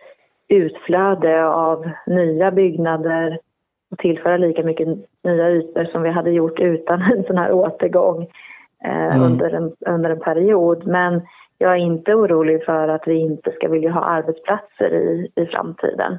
utflöde 0.48 1.46
av 1.46 1.90
nya 2.06 2.52
byggnader 2.52 3.40
och 3.92 3.98
tillföra 3.98 4.38
lika 4.38 4.64
mycket 4.64 4.88
nya 5.24 5.50
ytor 5.50 5.86
som 5.86 6.02
vi 6.02 6.10
hade 6.10 6.32
gjort 6.32 6.60
utan 6.60 7.02
en 7.02 7.24
sån 7.24 7.38
här 7.38 7.52
återgång 7.52 8.22
eh, 8.84 9.16
mm. 9.16 9.32
under, 9.32 9.50
en, 9.50 9.72
under 9.80 10.10
en 10.10 10.20
period. 10.20 10.88
Men 10.88 11.22
jag 11.58 11.72
är 11.72 11.78
inte 11.78 12.16
orolig 12.16 12.66
för 12.66 12.88
att 12.88 13.08
vi 13.08 13.16
inte 13.16 13.52
ska 13.52 13.70
vilja 13.70 13.92
ha 13.92 14.02
arbetsplatser 14.02 14.94
i, 14.94 15.32
i 15.36 15.46
framtiden. 15.46 16.18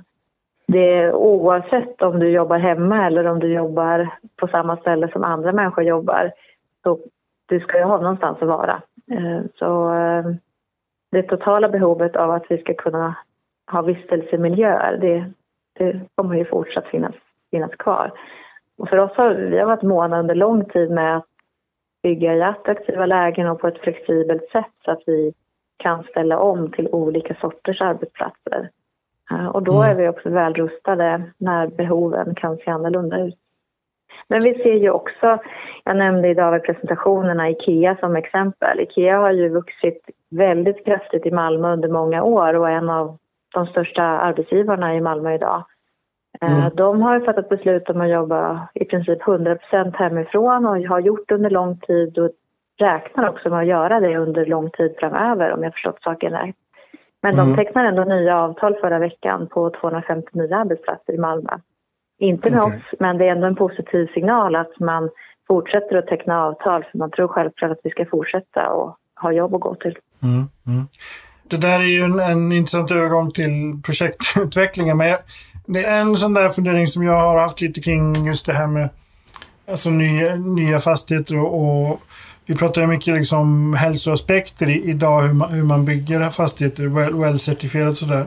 Det 0.67 0.95
är 0.95 1.15
oavsett 1.15 2.03
om 2.03 2.19
du 2.19 2.31
jobbar 2.31 2.59
hemma 2.59 3.07
eller 3.07 3.27
om 3.27 3.39
du 3.39 3.53
jobbar 3.53 4.09
på 4.37 4.49
samma 4.49 4.77
ställe 4.77 5.09
som 5.09 5.25
andra 5.25 5.53
människor 5.53 5.85
jobbar. 5.85 6.33
Så 6.83 6.99
du 7.47 7.61
ska 7.61 7.79
ju 7.79 7.85
ha 7.85 8.01
någonstans 8.01 8.39
att 8.41 8.49
vara. 8.49 8.83
Eh, 9.11 9.41
så 9.55 9.95
eh, 9.95 10.25
det 11.11 11.23
totala 11.23 11.69
behovet 11.69 12.17
av 12.17 12.31
att 12.31 12.47
vi 12.49 12.59
ska 12.59 12.75
kunna 12.75 13.15
ha 13.71 13.83
vistelsemiljöer, 13.83 14.97
det, 15.01 15.33
det 15.73 16.01
kommer 16.15 16.37
ju 16.37 16.45
fortsatt 16.45 16.87
finnas, 16.87 17.15
finnas 17.51 17.71
kvar. 17.71 18.13
Och 18.79 18.89
för 18.89 18.97
oss 18.97 19.13
har 19.15 19.35
vi 19.35 19.59
har 19.59 19.67
varit 19.67 19.83
måna 19.83 20.19
under 20.19 20.35
lång 20.35 20.65
tid 20.65 20.91
med 20.91 21.17
att 21.17 21.27
bygga 22.03 22.35
i 22.35 22.43
attraktiva 22.43 23.07
lägen 23.07 23.49
och 23.49 23.61
på 23.61 23.69
ett 23.69 23.79
flexibelt 23.79 24.51
sätt 24.51 24.73
så 24.85 24.91
att 24.91 25.03
vi 25.07 25.33
kan 25.77 26.05
ställa 26.05 26.39
om 26.39 26.73
till 26.73 26.89
olika 26.89 27.35
sorters 27.35 27.81
arbetsplatser. 27.81 28.71
Eh, 29.31 29.47
och 29.47 29.63
då 29.63 29.83
är 29.83 29.95
vi 29.95 30.09
också 30.09 30.29
väl 30.31 30.55
rustade 30.55 31.23
när 31.39 31.67
behoven 31.67 32.35
kan 32.35 32.57
se 32.57 32.71
annorlunda 32.71 33.21
ut. 33.21 33.39
Men 34.29 34.43
vi 34.43 34.55
ser 34.55 34.75
ju 34.75 34.91
också, 34.91 35.39
jag 35.85 35.97
nämnde 35.97 36.29
idag 36.29 36.53
vid 36.53 36.63
presentationerna 36.63 37.51
IKEA 37.51 37.97
som 38.01 38.17
exempel. 38.17 38.81
IKEA 38.81 39.19
har 39.19 39.33
ju 39.33 39.49
vuxit 39.49 40.11
väldigt 40.31 40.85
kraftigt 40.85 41.27
i 41.27 41.31
Malmö 41.31 41.73
under 41.73 41.89
många 41.89 42.23
år 42.23 42.55
och 42.55 42.69
är 42.69 42.73
en 42.73 42.91
av 42.91 43.19
de 43.55 43.67
största 43.67 44.03
arbetsgivarna 44.03 44.97
i 44.97 45.01
Malmö 45.01 45.35
idag. 45.35 45.65
Eh, 46.41 46.61
mm. 46.61 46.77
De 46.77 47.03
har 47.03 47.21
fattat 47.21 47.49
beslut 47.49 47.91
om 47.91 48.01
att 48.01 48.11
jobba 48.11 48.69
i 48.75 48.85
princip 48.85 49.23
100% 49.23 49.97
hemifrån 49.97 50.67
och 50.67 50.79
har 50.79 51.01
gjort 51.01 51.31
under 51.31 51.51
lång 51.51 51.79
tid 51.79 52.19
och 52.19 52.31
räknar 52.79 53.29
också 53.29 53.49
med 53.49 53.59
att 53.59 53.67
göra 53.67 54.01
det 54.01 54.17
under 54.17 54.47
lång 54.47 54.71
tid 54.71 54.95
framöver 54.99 55.53
om 55.53 55.63
jag 55.63 55.73
förstått 55.73 56.03
saken 56.03 56.33
rätt. 56.33 56.57
Men 57.23 57.37
de 57.37 57.43
mm. 57.43 57.57
tecknar 57.57 57.85
ändå 57.85 58.05
nya 58.05 58.39
avtal 58.39 58.75
förra 58.75 58.99
veckan 58.99 59.47
på 59.47 59.71
250 59.71 60.29
nya 60.33 60.57
arbetsplatser 60.57 61.13
i 61.13 61.19
Malmö. 61.19 61.51
Inte 62.19 62.51
med 62.51 62.61
oss, 62.61 62.83
men 62.99 63.19
det 63.19 63.25
är 63.25 63.33
ändå 63.33 63.47
en 63.47 63.57
positiv 63.57 64.07
signal 64.15 64.57
att 64.57 64.81
man 64.81 65.11
fortsätter 65.49 65.97
att 65.97 66.07
teckna 66.07 66.45
avtal 66.45 66.85
för 66.91 66.99
man 66.99 67.11
tror 67.11 67.29
självklart 67.29 67.71
att 67.71 67.81
vi 67.85 67.91
ska 67.91 68.05
fortsätta 68.05 68.71
och 68.71 68.97
ha 69.21 69.33
jobb 69.33 69.55
att 69.55 69.61
gå 69.61 69.75
till. 69.75 69.97
Mm, 70.23 70.49
mm. 70.67 70.87
Det 71.49 71.57
där 71.57 71.81
är 71.81 71.85
ju 71.85 72.01
en, 72.01 72.21
en 72.21 72.53
intressant 72.53 72.91
övergång 72.91 73.31
till 73.31 73.83
projektutvecklingen, 73.85 74.97
men 74.97 75.09
jag, 75.09 75.19
det 75.67 75.85
är 75.85 76.01
en 76.01 76.17
sån 76.17 76.35
där 76.35 76.49
fundering 76.49 76.87
som 76.87 77.03
jag 77.03 77.21
har 77.21 77.41
haft 77.41 77.61
lite 77.61 77.81
kring 77.81 78.27
just 78.27 78.47
det 78.47 78.53
här 78.53 78.67
med 78.67 78.89
alltså 79.71 79.91
nya, 79.91 80.35
nya 80.35 80.79
fastigheter 80.79 81.39
och, 81.39 81.89
och 81.91 82.01
vi 82.47 82.57
pratar 82.57 82.87
mycket 82.87 83.15
liksom 83.15 83.75
hälsoaspekter 83.75 84.89
idag, 84.89 85.23
hur 85.23 85.35
man, 85.35 85.51
hur 85.53 85.65
man 85.65 85.85
bygger 85.85 86.31
fastigheter, 86.31 86.83
well-certifierat 86.83 87.85
well 87.85 87.97
sådär. 87.97 88.27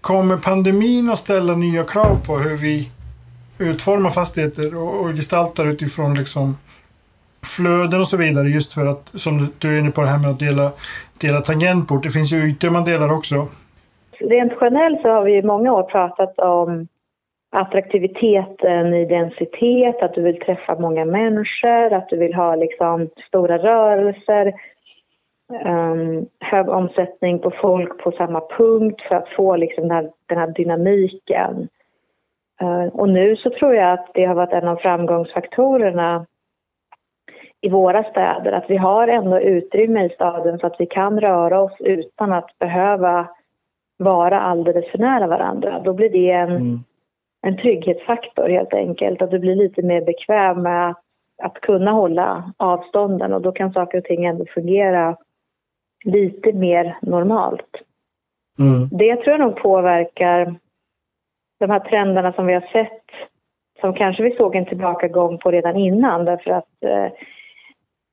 Kommer 0.00 0.36
pandemin 0.36 1.10
att 1.10 1.18
ställa 1.18 1.54
nya 1.54 1.84
krav 1.84 2.26
på 2.26 2.38
hur 2.38 2.56
vi 2.56 2.90
utformar 3.58 4.10
fastigheter 4.10 4.76
och, 4.76 5.00
och 5.00 5.16
gestaltar 5.16 5.66
utifrån 5.66 6.14
liksom 6.14 6.56
flöden 7.56 8.00
och 8.00 8.08
så 8.08 8.16
vidare 8.16 8.48
just 8.48 8.72
för 8.72 8.86
att, 8.86 9.08
som 9.14 9.48
du 9.58 9.74
är 9.74 9.80
inne 9.80 9.90
på 9.90 10.00
det 10.00 10.06
här 10.06 10.18
med 10.18 10.30
att 10.30 10.40
dela, 10.40 10.70
dela 11.20 11.40
tangentbord. 11.40 12.02
Det 12.02 12.10
finns 12.10 12.32
ju 12.32 12.48
ytor 12.48 12.70
man 12.70 12.84
delar 12.84 13.12
också. 13.12 13.48
Rent 14.18 14.52
generellt 14.60 15.02
så 15.02 15.08
har 15.08 15.24
vi 15.24 15.36
i 15.36 15.42
många 15.42 15.72
år 15.72 15.82
pratat 15.82 16.38
om 16.38 16.88
attraktiviteten 17.56 18.94
i 18.94 19.04
densitet, 19.04 20.02
att 20.02 20.14
du 20.14 20.22
vill 20.22 20.40
träffa 20.40 20.78
många 20.78 21.04
människor, 21.04 21.92
att 21.92 22.08
du 22.08 22.16
vill 22.16 22.34
ha 22.34 22.54
liksom 22.54 23.08
stora 23.28 23.58
rörelser, 23.58 24.52
um, 25.64 26.26
hög 26.40 26.68
omsättning 26.68 27.38
på 27.38 27.52
folk 27.60 27.98
på 28.02 28.12
samma 28.12 28.42
punkt 28.58 29.00
för 29.08 29.14
att 29.14 29.28
få 29.36 29.56
liksom 29.56 29.88
den, 29.88 29.96
här, 29.96 30.10
den 30.26 30.38
här 30.38 30.48
dynamiken. 30.48 31.68
Uh, 32.62 32.86
och 32.86 33.08
nu 33.08 33.36
så 33.36 33.50
tror 33.50 33.74
jag 33.74 33.92
att 33.92 34.10
det 34.14 34.24
har 34.24 34.34
varit 34.34 34.52
en 34.52 34.68
av 34.68 34.76
framgångsfaktorerna 34.76 36.26
i 37.60 37.68
våra 37.68 38.04
städer, 38.04 38.52
att 38.52 38.70
vi 38.70 38.76
har 38.76 39.08
ändå 39.08 39.40
utrymme 39.40 40.06
i 40.06 40.08
staden 40.08 40.58
så 40.58 40.66
att 40.66 40.76
vi 40.80 40.86
kan 40.86 41.20
röra 41.20 41.60
oss 41.60 41.76
utan 41.80 42.32
att 42.32 42.58
behöva 42.58 43.28
vara 43.98 44.40
alldeles 44.40 44.90
för 44.90 44.98
nära 44.98 45.26
varandra. 45.26 45.80
Då 45.84 45.92
blir 45.92 46.10
det 46.10 46.30
en 46.30 46.50
mm 46.50 46.80
en 47.46 47.56
trygghetsfaktor 47.56 48.48
helt 48.48 48.74
enkelt. 48.74 49.22
Att 49.22 49.30
du 49.30 49.38
blir 49.38 49.54
lite 49.54 49.82
mer 49.82 50.00
bekväm 50.00 50.62
med 50.62 50.90
att, 50.90 50.96
att 51.42 51.60
kunna 51.60 51.90
hålla 51.90 52.52
avstånden 52.56 53.32
och 53.32 53.42
då 53.42 53.52
kan 53.52 53.72
saker 53.72 53.98
och 53.98 54.04
ting 54.04 54.24
ändå 54.24 54.44
fungera 54.54 55.16
lite 56.04 56.52
mer 56.52 56.98
normalt. 57.02 57.76
Mm. 58.58 58.88
Det 58.90 59.16
tror 59.16 59.28
jag 59.28 59.40
nog 59.40 59.56
påverkar 59.56 60.54
de 61.58 61.70
här 61.70 61.80
trenderna 61.80 62.32
som 62.32 62.46
vi 62.46 62.54
har 62.54 62.68
sett 62.72 63.02
som 63.80 63.94
kanske 63.94 64.22
vi 64.22 64.36
såg 64.36 64.56
en 64.56 64.66
tillbakagång 64.66 65.38
på 65.38 65.50
redan 65.50 65.76
innan 65.76 66.24
därför 66.24 66.50
att 66.50 66.84
eh, 66.84 67.12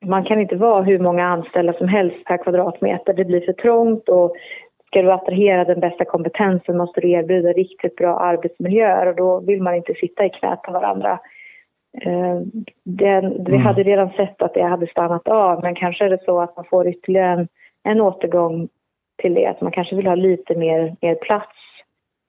man 0.05 0.23
kan 0.23 0.41
inte 0.41 0.55
vara 0.55 0.81
hur 0.81 0.99
många 0.99 1.25
anställda 1.25 1.73
som 1.73 1.87
helst 1.87 2.25
per 2.25 2.37
kvadratmeter. 2.37 3.13
Det 3.13 3.25
blir 3.25 3.41
för 3.41 3.53
trångt 3.53 4.09
och 4.09 4.35
ska 4.87 5.01
du 5.01 5.11
attrahera 5.11 5.65
den 5.65 5.79
bästa 5.79 6.05
kompetensen 6.05 6.77
måste 6.77 7.01
du 7.01 7.11
erbjuda 7.11 7.49
riktigt 7.53 7.95
bra 7.95 8.19
arbetsmiljöer 8.19 9.07
och 9.07 9.15
då 9.15 9.39
vill 9.39 9.61
man 9.61 9.75
inte 9.75 9.93
sitta 9.93 10.25
i 10.25 10.29
knät 10.29 10.61
på 10.61 10.71
varandra. 10.71 11.19
Eh, 12.01 12.39
den, 12.83 13.43
vi 13.43 13.51
mm. 13.51 13.61
hade 13.61 13.83
redan 13.83 14.09
sett 14.09 14.41
att 14.41 14.53
det 14.53 14.63
hade 14.63 14.87
stannat 14.87 15.27
av 15.27 15.61
men 15.61 15.75
kanske 15.75 16.05
är 16.05 16.09
det 16.09 16.23
så 16.25 16.41
att 16.41 16.55
man 16.55 16.65
får 16.65 16.87
ytterligare 16.87 17.31
en, 17.31 17.47
en 17.83 18.01
återgång 18.01 18.67
till 19.21 19.33
det, 19.33 19.45
att 19.45 19.61
man 19.61 19.71
kanske 19.71 19.95
vill 19.95 20.07
ha 20.07 20.15
lite 20.15 20.55
mer, 20.55 20.95
mer 21.01 21.15
plats. 21.15 21.55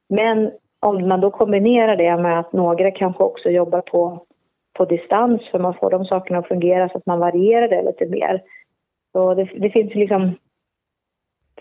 Men 0.08 0.52
om 0.84 1.08
man 1.08 1.20
då 1.20 1.30
kombinerar 1.30 1.96
det 1.96 2.16
med 2.16 2.40
att 2.40 2.52
några 2.52 2.90
kanske 2.90 3.22
också 3.22 3.50
jobbar 3.50 3.80
på, 3.80 4.26
på 4.72 4.84
distans 4.84 5.42
för 5.50 5.58
man 5.58 5.74
får 5.74 5.90
de 5.90 6.04
sakerna 6.04 6.38
att 6.38 6.48
fungera 6.48 6.88
så 6.88 6.98
att 6.98 7.06
man 7.06 7.18
varierar 7.18 7.68
det 7.68 7.82
lite 7.82 8.06
mer. 8.06 8.42
Så 9.12 9.34
det, 9.34 9.44
det 9.44 9.70
finns 9.70 9.94
liksom 9.94 10.34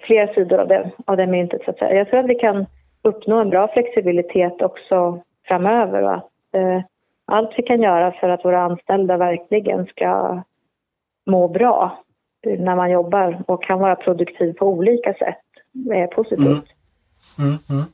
flera 0.01 0.33
sidor 0.33 0.59
av 0.59 0.67
det, 0.67 0.91
av 1.05 1.17
det 1.17 1.27
myntet. 1.27 1.61
Så 1.65 1.71
att 1.71 1.77
säga. 1.77 1.95
Jag 1.95 2.09
tror 2.09 2.19
att 2.19 2.29
vi 2.29 2.35
kan 2.35 2.65
uppnå 3.01 3.41
en 3.41 3.49
bra 3.49 3.67
flexibilitet 3.67 4.61
också 4.61 5.21
framöver 5.47 6.01
och 6.01 6.13
att 6.13 6.31
eh, 6.55 6.81
allt 7.25 7.51
vi 7.57 7.63
kan 7.63 7.81
göra 7.81 8.11
för 8.11 8.29
att 8.29 8.45
våra 8.45 8.61
anställda 8.61 9.17
verkligen 9.17 9.85
ska 9.85 10.41
må 11.25 11.47
bra 11.47 12.03
när 12.45 12.75
man 12.75 12.91
jobbar 12.91 13.43
och 13.47 13.63
kan 13.63 13.79
vara 13.79 13.95
produktiv 13.95 14.53
på 14.53 14.65
olika 14.65 15.13
sätt 15.13 15.43
är 15.91 16.07
positivt. 16.07 16.67
Mm. 17.39 17.49
Mm, 17.49 17.57
mm. 17.69 17.85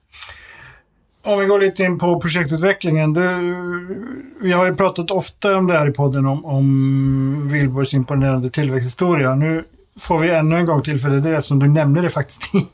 Om 1.23 1.39
vi 1.39 1.45
går 1.45 1.59
lite 1.59 1.83
in 1.83 1.97
på 1.97 2.19
projektutvecklingen. 2.19 3.13
Du, 3.13 3.21
vi 4.41 4.51
har 4.51 4.65
ju 4.65 4.75
pratat 4.75 5.11
ofta 5.11 5.57
om 5.57 5.67
det 5.67 5.73
här 5.73 5.89
i 5.89 5.91
podden, 5.91 6.25
om, 6.25 6.45
om 6.45 7.47
Wilborgs 7.47 7.93
imponerande 7.93 8.49
tillväxthistoria. 8.49 9.35
Nu 9.35 9.63
får 9.99 10.19
vi 10.19 10.29
ännu 10.29 10.57
en 10.57 10.65
gång 10.65 10.81
tillfälle 10.81 11.21
till 11.21 11.31
det 11.31 11.37
eftersom 11.37 11.59
du 11.59 11.67
nämnde 11.67 12.01
det 12.01 12.09
faktiskt 12.09 12.55
i, 12.55 12.67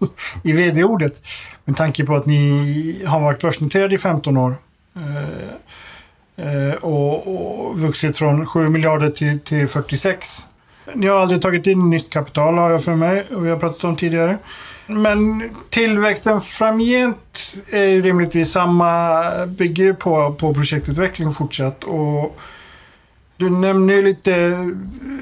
i 0.43 0.51
vd-ordet. 0.51 1.21
Med 1.65 1.75
tanke 1.75 2.05
på 2.05 2.15
att 2.15 2.25
ni 2.25 3.05
har 3.05 3.19
varit 3.19 3.41
börsnoterade 3.41 3.95
i 3.95 3.97
15 3.97 4.37
år. 4.37 4.55
Eh, 4.95 6.45
eh, 6.45 6.73
och, 6.73 7.27
och 7.27 7.79
vuxit 7.79 8.17
från 8.17 8.45
7 8.45 8.69
miljarder 8.69 9.09
till, 9.09 9.39
till 9.39 9.67
46. 9.67 10.47
Ni 10.93 11.07
har 11.07 11.19
aldrig 11.19 11.41
tagit 11.41 11.67
in 11.67 11.89
nytt 11.89 12.13
kapital 12.13 12.57
har 12.57 12.69
jag 12.69 12.83
för 12.83 12.95
mig 12.95 13.25
och 13.35 13.45
vi 13.45 13.49
har 13.49 13.57
pratat 13.57 13.83
om 13.83 13.95
tidigare. 13.95 14.37
Men 14.87 15.41
tillväxten 15.69 16.41
framgent 16.41 17.53
är 17.73 18.01
rimligtvis 18.01 18.51
samma, 18.51 19.23
bygger 19.59 19.93
på, 19.93 20.35
på 20.39 20.53
projektutveckling 20.53 21.31
fortsatt. 21.31 21.83
Och 21.83 22.39
Du 23.37 23.49
nämner 23.49 23.93
ju 23.93 24.01
lite 24.01 24.31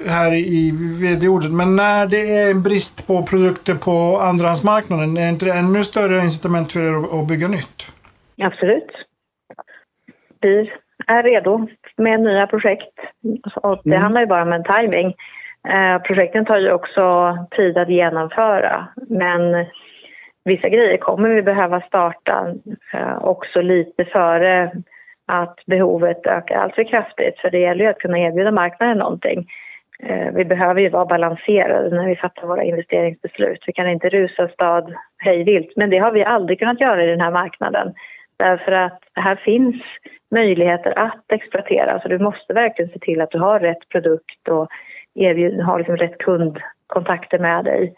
här 0.08 0.34
i 0.34 0.72
vd-ordet, 1.02 1.52
men 1.52 1.76
när 1.76 2.08
det 2.08 2.36
är 2.38 2.52
en 2.52 2.64
brist 2.64 3.08
på 3.08 3.24
produkter 3.24 3.76
på 3.76 4.18
andrahandsmarknaden, 4.22 5.18
är 5.18 5.30
inte 5.30 5.46
det 5.46 5.54
ännu 5.54 5.84
större 5.84 6.20
incitament 6.20 6.72
för 6.72 6.80
er 6.80 7.22
att 7.22 7.28
bygga 7.28 7.48
nytt? 7.48 7.78
Absolut. 8.42 8.92
Vi 10.42 10.72
är 11.08 11.24
redo 11.24 11.68
med 11.98 12.20
nya 12.20 12.48
projekt. 12.48 12.98
Och 13.56 13.82
det 13.84 13.90
mm. 13.90 14.02
handlar 14.02 14.22
ju 14.22 14.28
bara 14.28 14.44
om 14.44 14.54
en 14.54 14.64
timing. 14.64 15.14
Eh, 15.70 16.02
projekten 16.02 16.46
tar 16.46 16.58
ju 16.58 16.72
också 16.72 17.38
tid 17.52 17.78
att 17.78 17.90
genomföra, 17.90 18.88
men 19.10 19.66
vissa 20.46 20.70
grejer 20.70 20.98
kommer 20.98 21.30
vi 21.30 21.42
behöva 21.42 21.82
starta 21.82 22.56
eh, 22.94 23.24
också 23.24 23.62
lite 23.62 24.06
före 24.06 24.72
att 25.28 25.60
behovet 25.66 26.26
ökar 26.26 26.56
alltför 26.56 26.84
kraftigt. 26.84 27.40
För 27.40 27.50
det 27.50 27.60
gäller 27.60 27.86
ju 27.86 27.90
att 27.90 28.00
kunna 28.00 28.20
erbjuda 28.20 28.52
marknaden 28.52 28.98
någonting. 28.98 29.48
Eh, 30.04 30.32
vi 30.34 30.46
behöver 30.46 30.82
ju 30.82 30.90
vara 30.90 31.06
balanserade 31.06 31.96
när 31.96 32.08
vi 32.08 32.16
fattar 32.16 32.48
våra 32.48 32.64
investeringsbeslut. 32.64 33.64
Vi 33.68 33.74
kan 33.74 33.90
inte 33.90 34.10
rusa 34.10 34.48
stad 34.48 34.94
hejvilt, 35.18 35.74
men 35.76 35.90
det 35.90 35.98
har 35.98 36.12
vi 36.12 36.24
aldrig 36.24 36.60
kunnat 36.60 36.82
göra 36.82 37.04
i 37.04 37.08
den 37.08 37.22
här 37.22 37.32
marknaden. 37.32 37.94
Därför 38.38 38.72
att 38.72 39.00
här 39.16 39.36
finns 39.36 39.76
möjligheter 40.32 41.00
att 41.00 41.32
exploatera, 41.32 42.00
så 42.02 42.08
du 42.08 42.20
måste 42.20 42.54
verkligen 42.54 42.92
se 42.92 43.00
till 43.00 43.22
att 43.22 43.32
du 43.32 43.40
har 43.40 43.60
rätt 43.60 43.90
produkt 43.90 44.48
och 44.48 44.68
erbjud, 45.16 45.62
har 45.62 45.78
liksom 45.78 45.98
rätt 45.98 46.18
kundkontakter 46.18 47.40
med 47.40 47.66
dig 47.66 47.94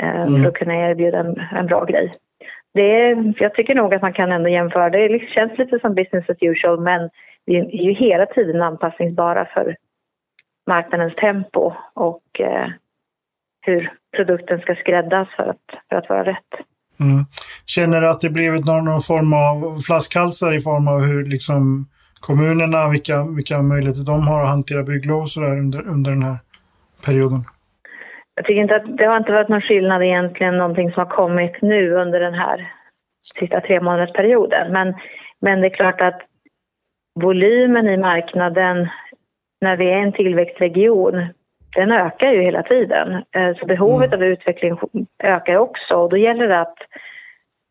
eh, 0.00 0.20
mm. 0.20 0.42
för 0.42 0.48
att 0.48 0.54
kunna 0.54 0.74
erbjuda 0.74 1.18
en, 1.18 1.40
en 1.52 1.66
bra 1.66 1.84
grej. 1.84 2.12
Det 2.74 3.00
är, 3.00 3.34
jag 3.38 3.54
tycker 3.54 3.74
nog 3.74 3.94
att 3.94 4.02
man 4.02 4.12
kan 4.12 4.32
ändå 4.32 4.48
jämföra. 4.48 4.90
Det 4.90 5.28
känns 5.34 5.58
lite 5.58 5.78
som 5.78 5.94
business 5.94 6.30
as 6.30 6.36
usual 6.40 6.80
men 6.80 7.10
vi 7.46 7.56
är 7.56 7.84
ju 7.84 7.92
hela 7.92 8.26
tiden 8.26 8.62
anpassningsbara 8.62 9.44
för 9.54 9.76
marknadens 10.66 11.14
tempo 11.14 11.72
och 11.94 12.40
eh, 12.40 12.68
hur 13.60 13.92
produkten 14.16 14.60
ska 14.60 14.74
skräddas 14.74 15.28
för 15.36 15.42
att, 15.42 15.88
för 15.88 15.96
att 15.96 16.08
vara 16.08 16.24
rätt. 16.24 16.52
Mm. 17.00 17.24
Känner 17.66 18.00
du 18.00 18.08
att 18.08 18.20
det 18.20 18.30
blivit 18.30 18.66
någon, 18.66 18.84
någon, 18.84 19.00
form 19.00 19.32
av 19.32 19.78
flaskhalsar 19.78 20.52
i 20.52 20.60
form 20.60 20.88
av 20.88 21.00
hur 21.00 21.24
liksom 21.24 21.86
kommunerna, 22.20 22.88
vilka, 22.88 23.24
vilka 23.24 23.62
möjligheter 23.62 24.02
de 24.02 24.28
har 24.28 24.42
att 24.42 24.48
hantera 24.48 24.82
bygglov 24.82 25.20
och 25.20 25.28
sådär 25.28 25.58
under, 25.58 25.88
under 25.88 26.10
den 26.10 26.22
här 26.22 26.36
perioden? 27.06 27.44
Jag 28.34 28.44
tycker 28.44 28.62
inte 28.62 28.76
att 28.76 28.96
det 28.96 29.04
har 29.04 29.16
inte 29.16 29.32
varit 29.32 29.48
någon 29.48 29.60
skillnad 29.60 30.02
egentligen, 30.02 30.58
någonting 30.58 30.92
som 30.92 31.00
har 31.00 31.16
kommit 31.16 31.62
nu 31.62 31.90
under 31.90 32.20
den 32.20 32.34
här 32.34 32.72
sista 33.20 33.60
tre 33.60 33.80
månadersperioden. 33.80 34.72
Men, 34.72 34.94
men 35.40 35.60
det 35.60 35.66
är 35.66 35.74
klart 35.74 36.00
att 36.00 36.20
volymen 37.14 37.88
i 37.88 37.96
marknaden 37.96 38.88
när 39.60 39.76
vi 39.76 39.90
är 39.90 39.96
en 39.96 40.12
tillväxtregion, 40.12 41.26
den 41.76 41.92
ökar 41.92 42.32
ju 42.32 42.42
hela 42.42 42.62
tiden. 42.62 43.24
Eh, 43.30 43.56
så 43.56 43.66
behovet 43.66 44.12
mm. 44.12 44.20
av 44.20 44.24
utveckling 44.24 44.78
ökar 45.22 45.56
också 45.56 45.94
och 45.94 46.10
då 46.10 46.16
gäller 46.16 46.48
det 46.48 46.60
att, 46.60 46.78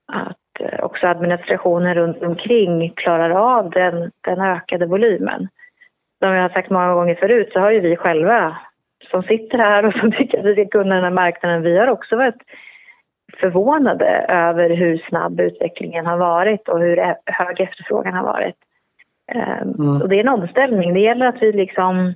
att 0.07 0.59
eh, 0.59 0.83
också 0.83 1.07
administrationen 1.07 1.95
runt 1.95 2.23
omkring 2.23 2.93
klarar 2.95 3.29
av 3.29 3.69
den, 3.69 4.11
den 4.21 4.41
ökade 4.41 4.85
volymen. 4.85 5.47
Som 6.19 6.33
jag 6.33 6.41
har 6.41 6.49
sagt 6.49 6.69
många 6.69 6.93
gånger 6.93 7.15
förut 7.15 7.49
så 7.53 7.59
har 7.59 7.71
ju 7.71 7.79
vi 7.79 7.95
själva 7.95 8.57
som 9.11 9.23
sitter 9.23 9.57
här 9.57 9.85
och 9.85 9.93
som 9.93 10.11
tycker 10.17 10.39
att 10.39 10.45
vi 10.45 10.53
ska 10.53 10.65
kunna 10.65 10.95
den 10.95 11.03
här 11.03 11.11
marknaden, 11.11 11.61
vi 11.61 11.77
har 11.77 11.87
också 11.87 12.15
varit 12.15 12.41
förvånade 13.39 14.25
över 14.29 14.69
hur 14.69 14.97
snabb 15.09 15.39
utvecklingen 15.39 16.05
har 16.05 16.17
varit 16.17 16.69
och 16.69 16.79
hur 16.79 17.15
hög 17.25 17.59
efterfrågan 17.59 18.13
har 18.13 18.23
varit. 18.23 18.55
Ehm, 19.31 19.75
mm. 19.79 20.01
Och 20.01 20.09
det 20.09 20.15
är 20.15 20.19
en 20.19 20.27
omställning. 20.29 20.93
Det 20.93 20.99
gäller 20.99 21.25
att 21.25 21.41
vi 21.41 21.51
liksom 21.51 22.13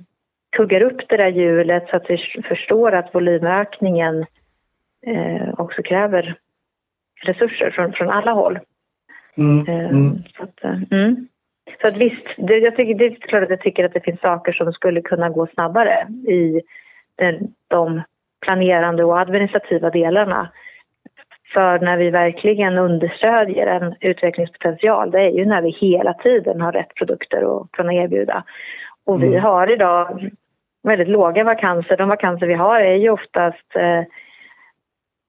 kuggar 0.56 0.80
upp 0.80 1.08
det 1.08 1.16
där 1.16 1.28
hjulet 1.28 1.88
så 1.90 1.96
att 1.96 2.10
vi 2.10 2.18
förstår 2.48 2.92
att 2.92 3.14
volymökningen 3.14 4.26
eh, 5.06 5.48
också 5.56 5.82
kräver 5.82 6.36
resurser 7.22 7.70
från, 7.70 7.92
från 7.92 8.10
alla 8.10 8.32
håll. 8.32 8.58
Mm. 9.36 9.66
Ehm, 9.68 9.90
mm. 9.90 10.22
Så, 10.36 10.42
att, 10.42 10.64
eh, 10.64 10.82
mm. 10.90 11.28
så 11.80 11.86
att 11.86 11.96
visst, 11.96 12.26
det, 12.36 12.58
jag 12.58 12.76
tycker, 12.76 12.94
det 12.94 13.06
är 13.06 13.14
klart 13.14 13.42
att 13.42 13.50
jag 13.50 13.60
tycker 13.60 13.84
att 13.84 13.94
det 13.94 14.04
finns 14.04 14.20
saker 14.20 14.52
som 14.52 14.72
skulle 14.72 15.00
kunna 15.00 15.28
gå 15.28 15.46
snabbare 15.46 16.06
i 16.28 16.62
de 17.68 18.02
planerande 18.40 19.04
och 19.04 19.20
administrativa 19.20 19.90
delarna. 19.90 20.52
För 21.54 21.78
när 21.78 21.96
vi 21.96 22.10
verkligen 22.10 22.78
understödjer 22.78 23.66
en 23.66 23.94
utvecklingspotential, 24.00 25.10
det 25.10 25.20
är 25.20 25.30
ju 25.30 25.44
när 25.44 25.62
vi 25.62 25.70
hela 25.70 26.14
tiden 26.14 26.60
har 26.60 26.72
rätt 26.72 26.94
produkter 26.94 27.56
att 27.56 27.72
kunna 27.72 27.94
erbjuda. 27.94 28.44
Och 29.04 29.22
vi 29.22 29.28
mm. 29.28 29.42
har 29.42 29.72
idag 29.72 30.30
väldigt 30.82 31.08
låga 31.08 31.44
vakanser. 31.44 31.96
De 31.96 32.08
vakanser 32.08 32.46
vi 32.46 32.54
har 32.54 32.80
är 32.80 32.94
ju 32.94 33.10
oftast 33.10 33.76
eh, 33.76 34.02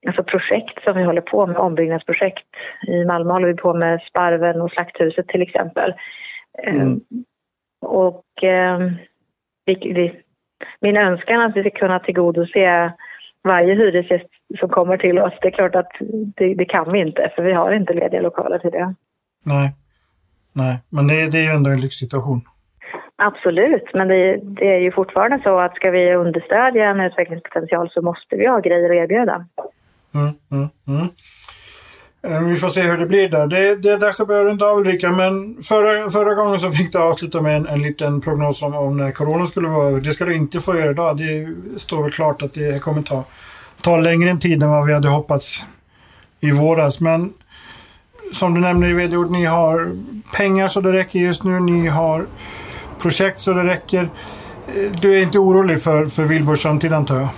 alltså 0.07 0.23
projekt 0.23 0.83
som 0.83 0.97
vi 0.97 1.03
håller 1.03 1.21
på 1.21 1.47
med, 1.47 1.57
ombyggnadsprojekt. 1.57 2.47
I 2.87 3.05
Malmö 3.05 3.33
håller 3.33 3.47
vi 3.47 3.53
på 3.53 3.73
med 3.73 4.01
Sparven 4.01 4.61
och 4.61 4.71
Slakthuset 4.71 5.27
till 5.27 5.41
exempel. 5.41 5.93
Mm. 6.63 6.87
Eh, 6.87 6.97
och 7.89 8.43
eh, 8.43 8.79
vi, 9.65 9.75
vi, 9.75 10.22
min 10.79 10.97
önskan 10.97 11.41
att 11.41 11.55
vi 11.55 11.61
ska 11.61 11.69
kunna 11.69 11.99
tillgodose 11.99 12.93
varje 13.43 13.75
hyresgäst 13.75 14.29
som 14.59 14.69
kommer 14.69 14.97
till 14.97 15.19
oss. 15.19 15.33
Det 15.41 15.47
är 15.47 15.51
klart 15.51 15.75
att 15.75 15.91
det, 16.37 16.53
det, 16.53 16.65
kan 16.65 16.91
vi 16.91 16.99
inte, 16.99 17.31
för 17.35 17.43
vi 17.43 17.53
har 17.53 17.71
inte 17.71 17.93
lediga 17.93 18.21
lokaler 18.21 18.59
till 18.59 18.71
det. 18.71 18.95
Nej, 19.43 19.69
Nej. 20.53 20.79
men 20.89 21.07
det, 21.07 21.31
det 21.31 21.37
är 21.37 21.43
ju 21.43 21.55
ändå 21.55 21.69
en 21.69 21.81
lyxsituation. 21.81 22.41
Absolut, 23.15 23.93
men 23.93 24.07
det, 24.07 24.39
det, 24.43 24.75
är 24.75 24.79
ju 24.79 24.91
fortfarande 24.91 25.39
så 25.43 25.59
att 25.59 25.75
ska 25.75 25.91
vi 25.91 26.15
understödja 26.15 26.85
en 26.85 26.99
utvecklingspotential 26.99 27.89
så 27.89 28.01
måste 28.01 28.35
vi 28.35 28.47
ha 28.47 28.59
grejer 28.59 28.89
att 28.89 29.03
erbjuda. 29.03 29.45
Mm, 30.15 30.33
mm, 30.51 30.69
mm. 30.87 31.07
Eh, 32.27 32.39
vi 32.39 32.55
får 32.55 32.69
se 32.69 32.81
hur 32.81 32.97
det 32.97 33.05
blir 33.05 33.29
där. 33.29 33.47
Det, 33.47 33.75
det 33.75 33.89
är 33.89 33.97
dags 33.97 34.19
att 34.19 34.27
börja 34.27 34.43
runda 34.43 34.65
av 34.65 34.77
Ulrika, 34.77 35.11
men 35.11 35.57
förra, 35.61 36.09
förra 36.09 36.35
gången 36.35 36.59
så 36.59 36.69
fick 36.69 36.91
du 36.91 36.97
avsluta 36.97 37.41
med 37.41 37.55
en, 37.55 37.67
en 37.67 37.81
liten 37.81 38.21
prognos 38.21 38.63
om, 38.63 38.75
om 38.75 38.97
när 38.97 39.11
corona 39.11 39.45
skulle 39.45 39.67
vara 39.67 39.87
över. 39.87 40.01
Det 40.01 40.11
ska 40.11 40.25
du 40.25 40.35
inte 40.35 40.59
få 40.59 40.79
göra 40.79 40.91
idag. 40.91 41.17
Det 41.17 41.47
står 41.79 42.03
väl 42.03 42.11
klart 42.11 42.41
att 42.41 42.53
det 42.53 42.81
kommer 42.81 43.01
ta, 43.01 43.23
ta 43.81 43.97
längre 43.97 44.29
en 44.29 44.39
tid 44.39 44.63
än 44.63 44.69
vad 44.69 44.85
vi 44.85 44.93
hade 44.93 45.07
hoppats 45.07 45.63
i 46.39 46.51
våras. 46.51 47.01
Men 47.01 47.33
som 48.33 48.53
du 48.53 48.61
nämner 48.61 48.89
i 48.89 48.93
vd 48.93 49.17
ni 49.17 49.45
har 49.45 49.97
pengar 50.37 50.67
så 50.67 50.81
det 50.81 50.91
räcker 50.91 51.19
just 51.19 51.43
nu. 51.43 51.59
Ni 51.59 51.87
har 51.87 52.25
projekt 53.01 53.39
så 53.39 53.53
det 53.53 53.63
räcker. 53.63 54.09
Eh, 54.67 54.91
du 55.01 55.13
är 55.13 55.21
inte 55.21 55.39
orolig 55.39 55.81
för, 55.81 56.05
för 56.05 56.23
Wihlborgs 56.23 56.61
framtid 56.61 56.93
antar 56.93 57.19
jag? 57.19 57.29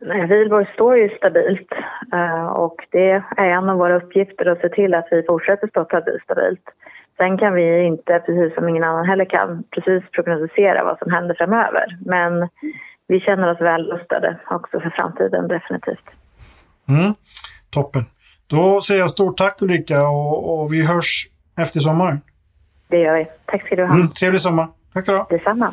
Nej, 0.00 0.26
Wihlborg 0.26 0.66
står 0.74 0.96
ju 0.96 1.08
stabilt 1.16 1.72
eh, 2.12 2.46
och 2.46 2.86
det 2.90 3.10
är 3.36 3.48
en 3.50 3.68
av 3.68 3.78
våra 3.78 3.96
uppgifter 3.96 4.46
att 4.46 4.60
se 4.60 4.68
till 4.68 4.94
att 4.94 5.08
vi 5.10 5.22
fortsätter 5.22 5.68
stå 5.68 5.84
stabilt. 6.24 6.68
Sen 7.16 7.38
kan 7.38 7.54
vi 7.54 7.82
inte, 7.82 8.22
precis 8.26 8.54
som 8.54 8.68
ingen 8.68 8.84
annan 8.84 9.06
heller 9.06 9.24
kan, 9.24 9.64
precis 9.70 10.10
prognostisera 10.10 10.84
vad 10.84 10.98
som 10.98 11.12
händer 11.12 11.34
framöver. 11.34 11.98
Men 12.06 12.48
vi 13.08 13.20
känner 13.20 13.50
oss 13.50 13.60
väl 13.60 13.92
rustade 13.92 14.38
också 14.50 14.80
för 14.80 14.90
framtiden, 14.90 15.48
definitivt. 15.48 16.04
Mm, 16.88 17.14
toppen. 17.70 18.02
Då 18.46 18.80
säger 18.80 19.00
jag 19.00 19.10
stort 19.10 19.36
tack 19.36 19.62
Ulrika 19.62 20.08
och, 20.08 20.60
och 20.62 20.72
vi 20.72 20.86
hörs 20.86 21.26
efter 21.58 21.80
sommaren. 21.80 22.20
Det 22.88 22.98
gör 22.98 23.18
vi. 23.18 23.26
Tack 23.44 23.66
ska 23.66 23.76
du 23.76 23.84
ha. 23.84 23.94
Mm, 23.94 24.08
trevlig 24.08 24.40
sommar. 24.40 24.68
Tack 24.92 25.04
ska 25.04 25.12
du 25.12 25.18
ha. 25.18 25.26
Detsamma. 25.30 25.72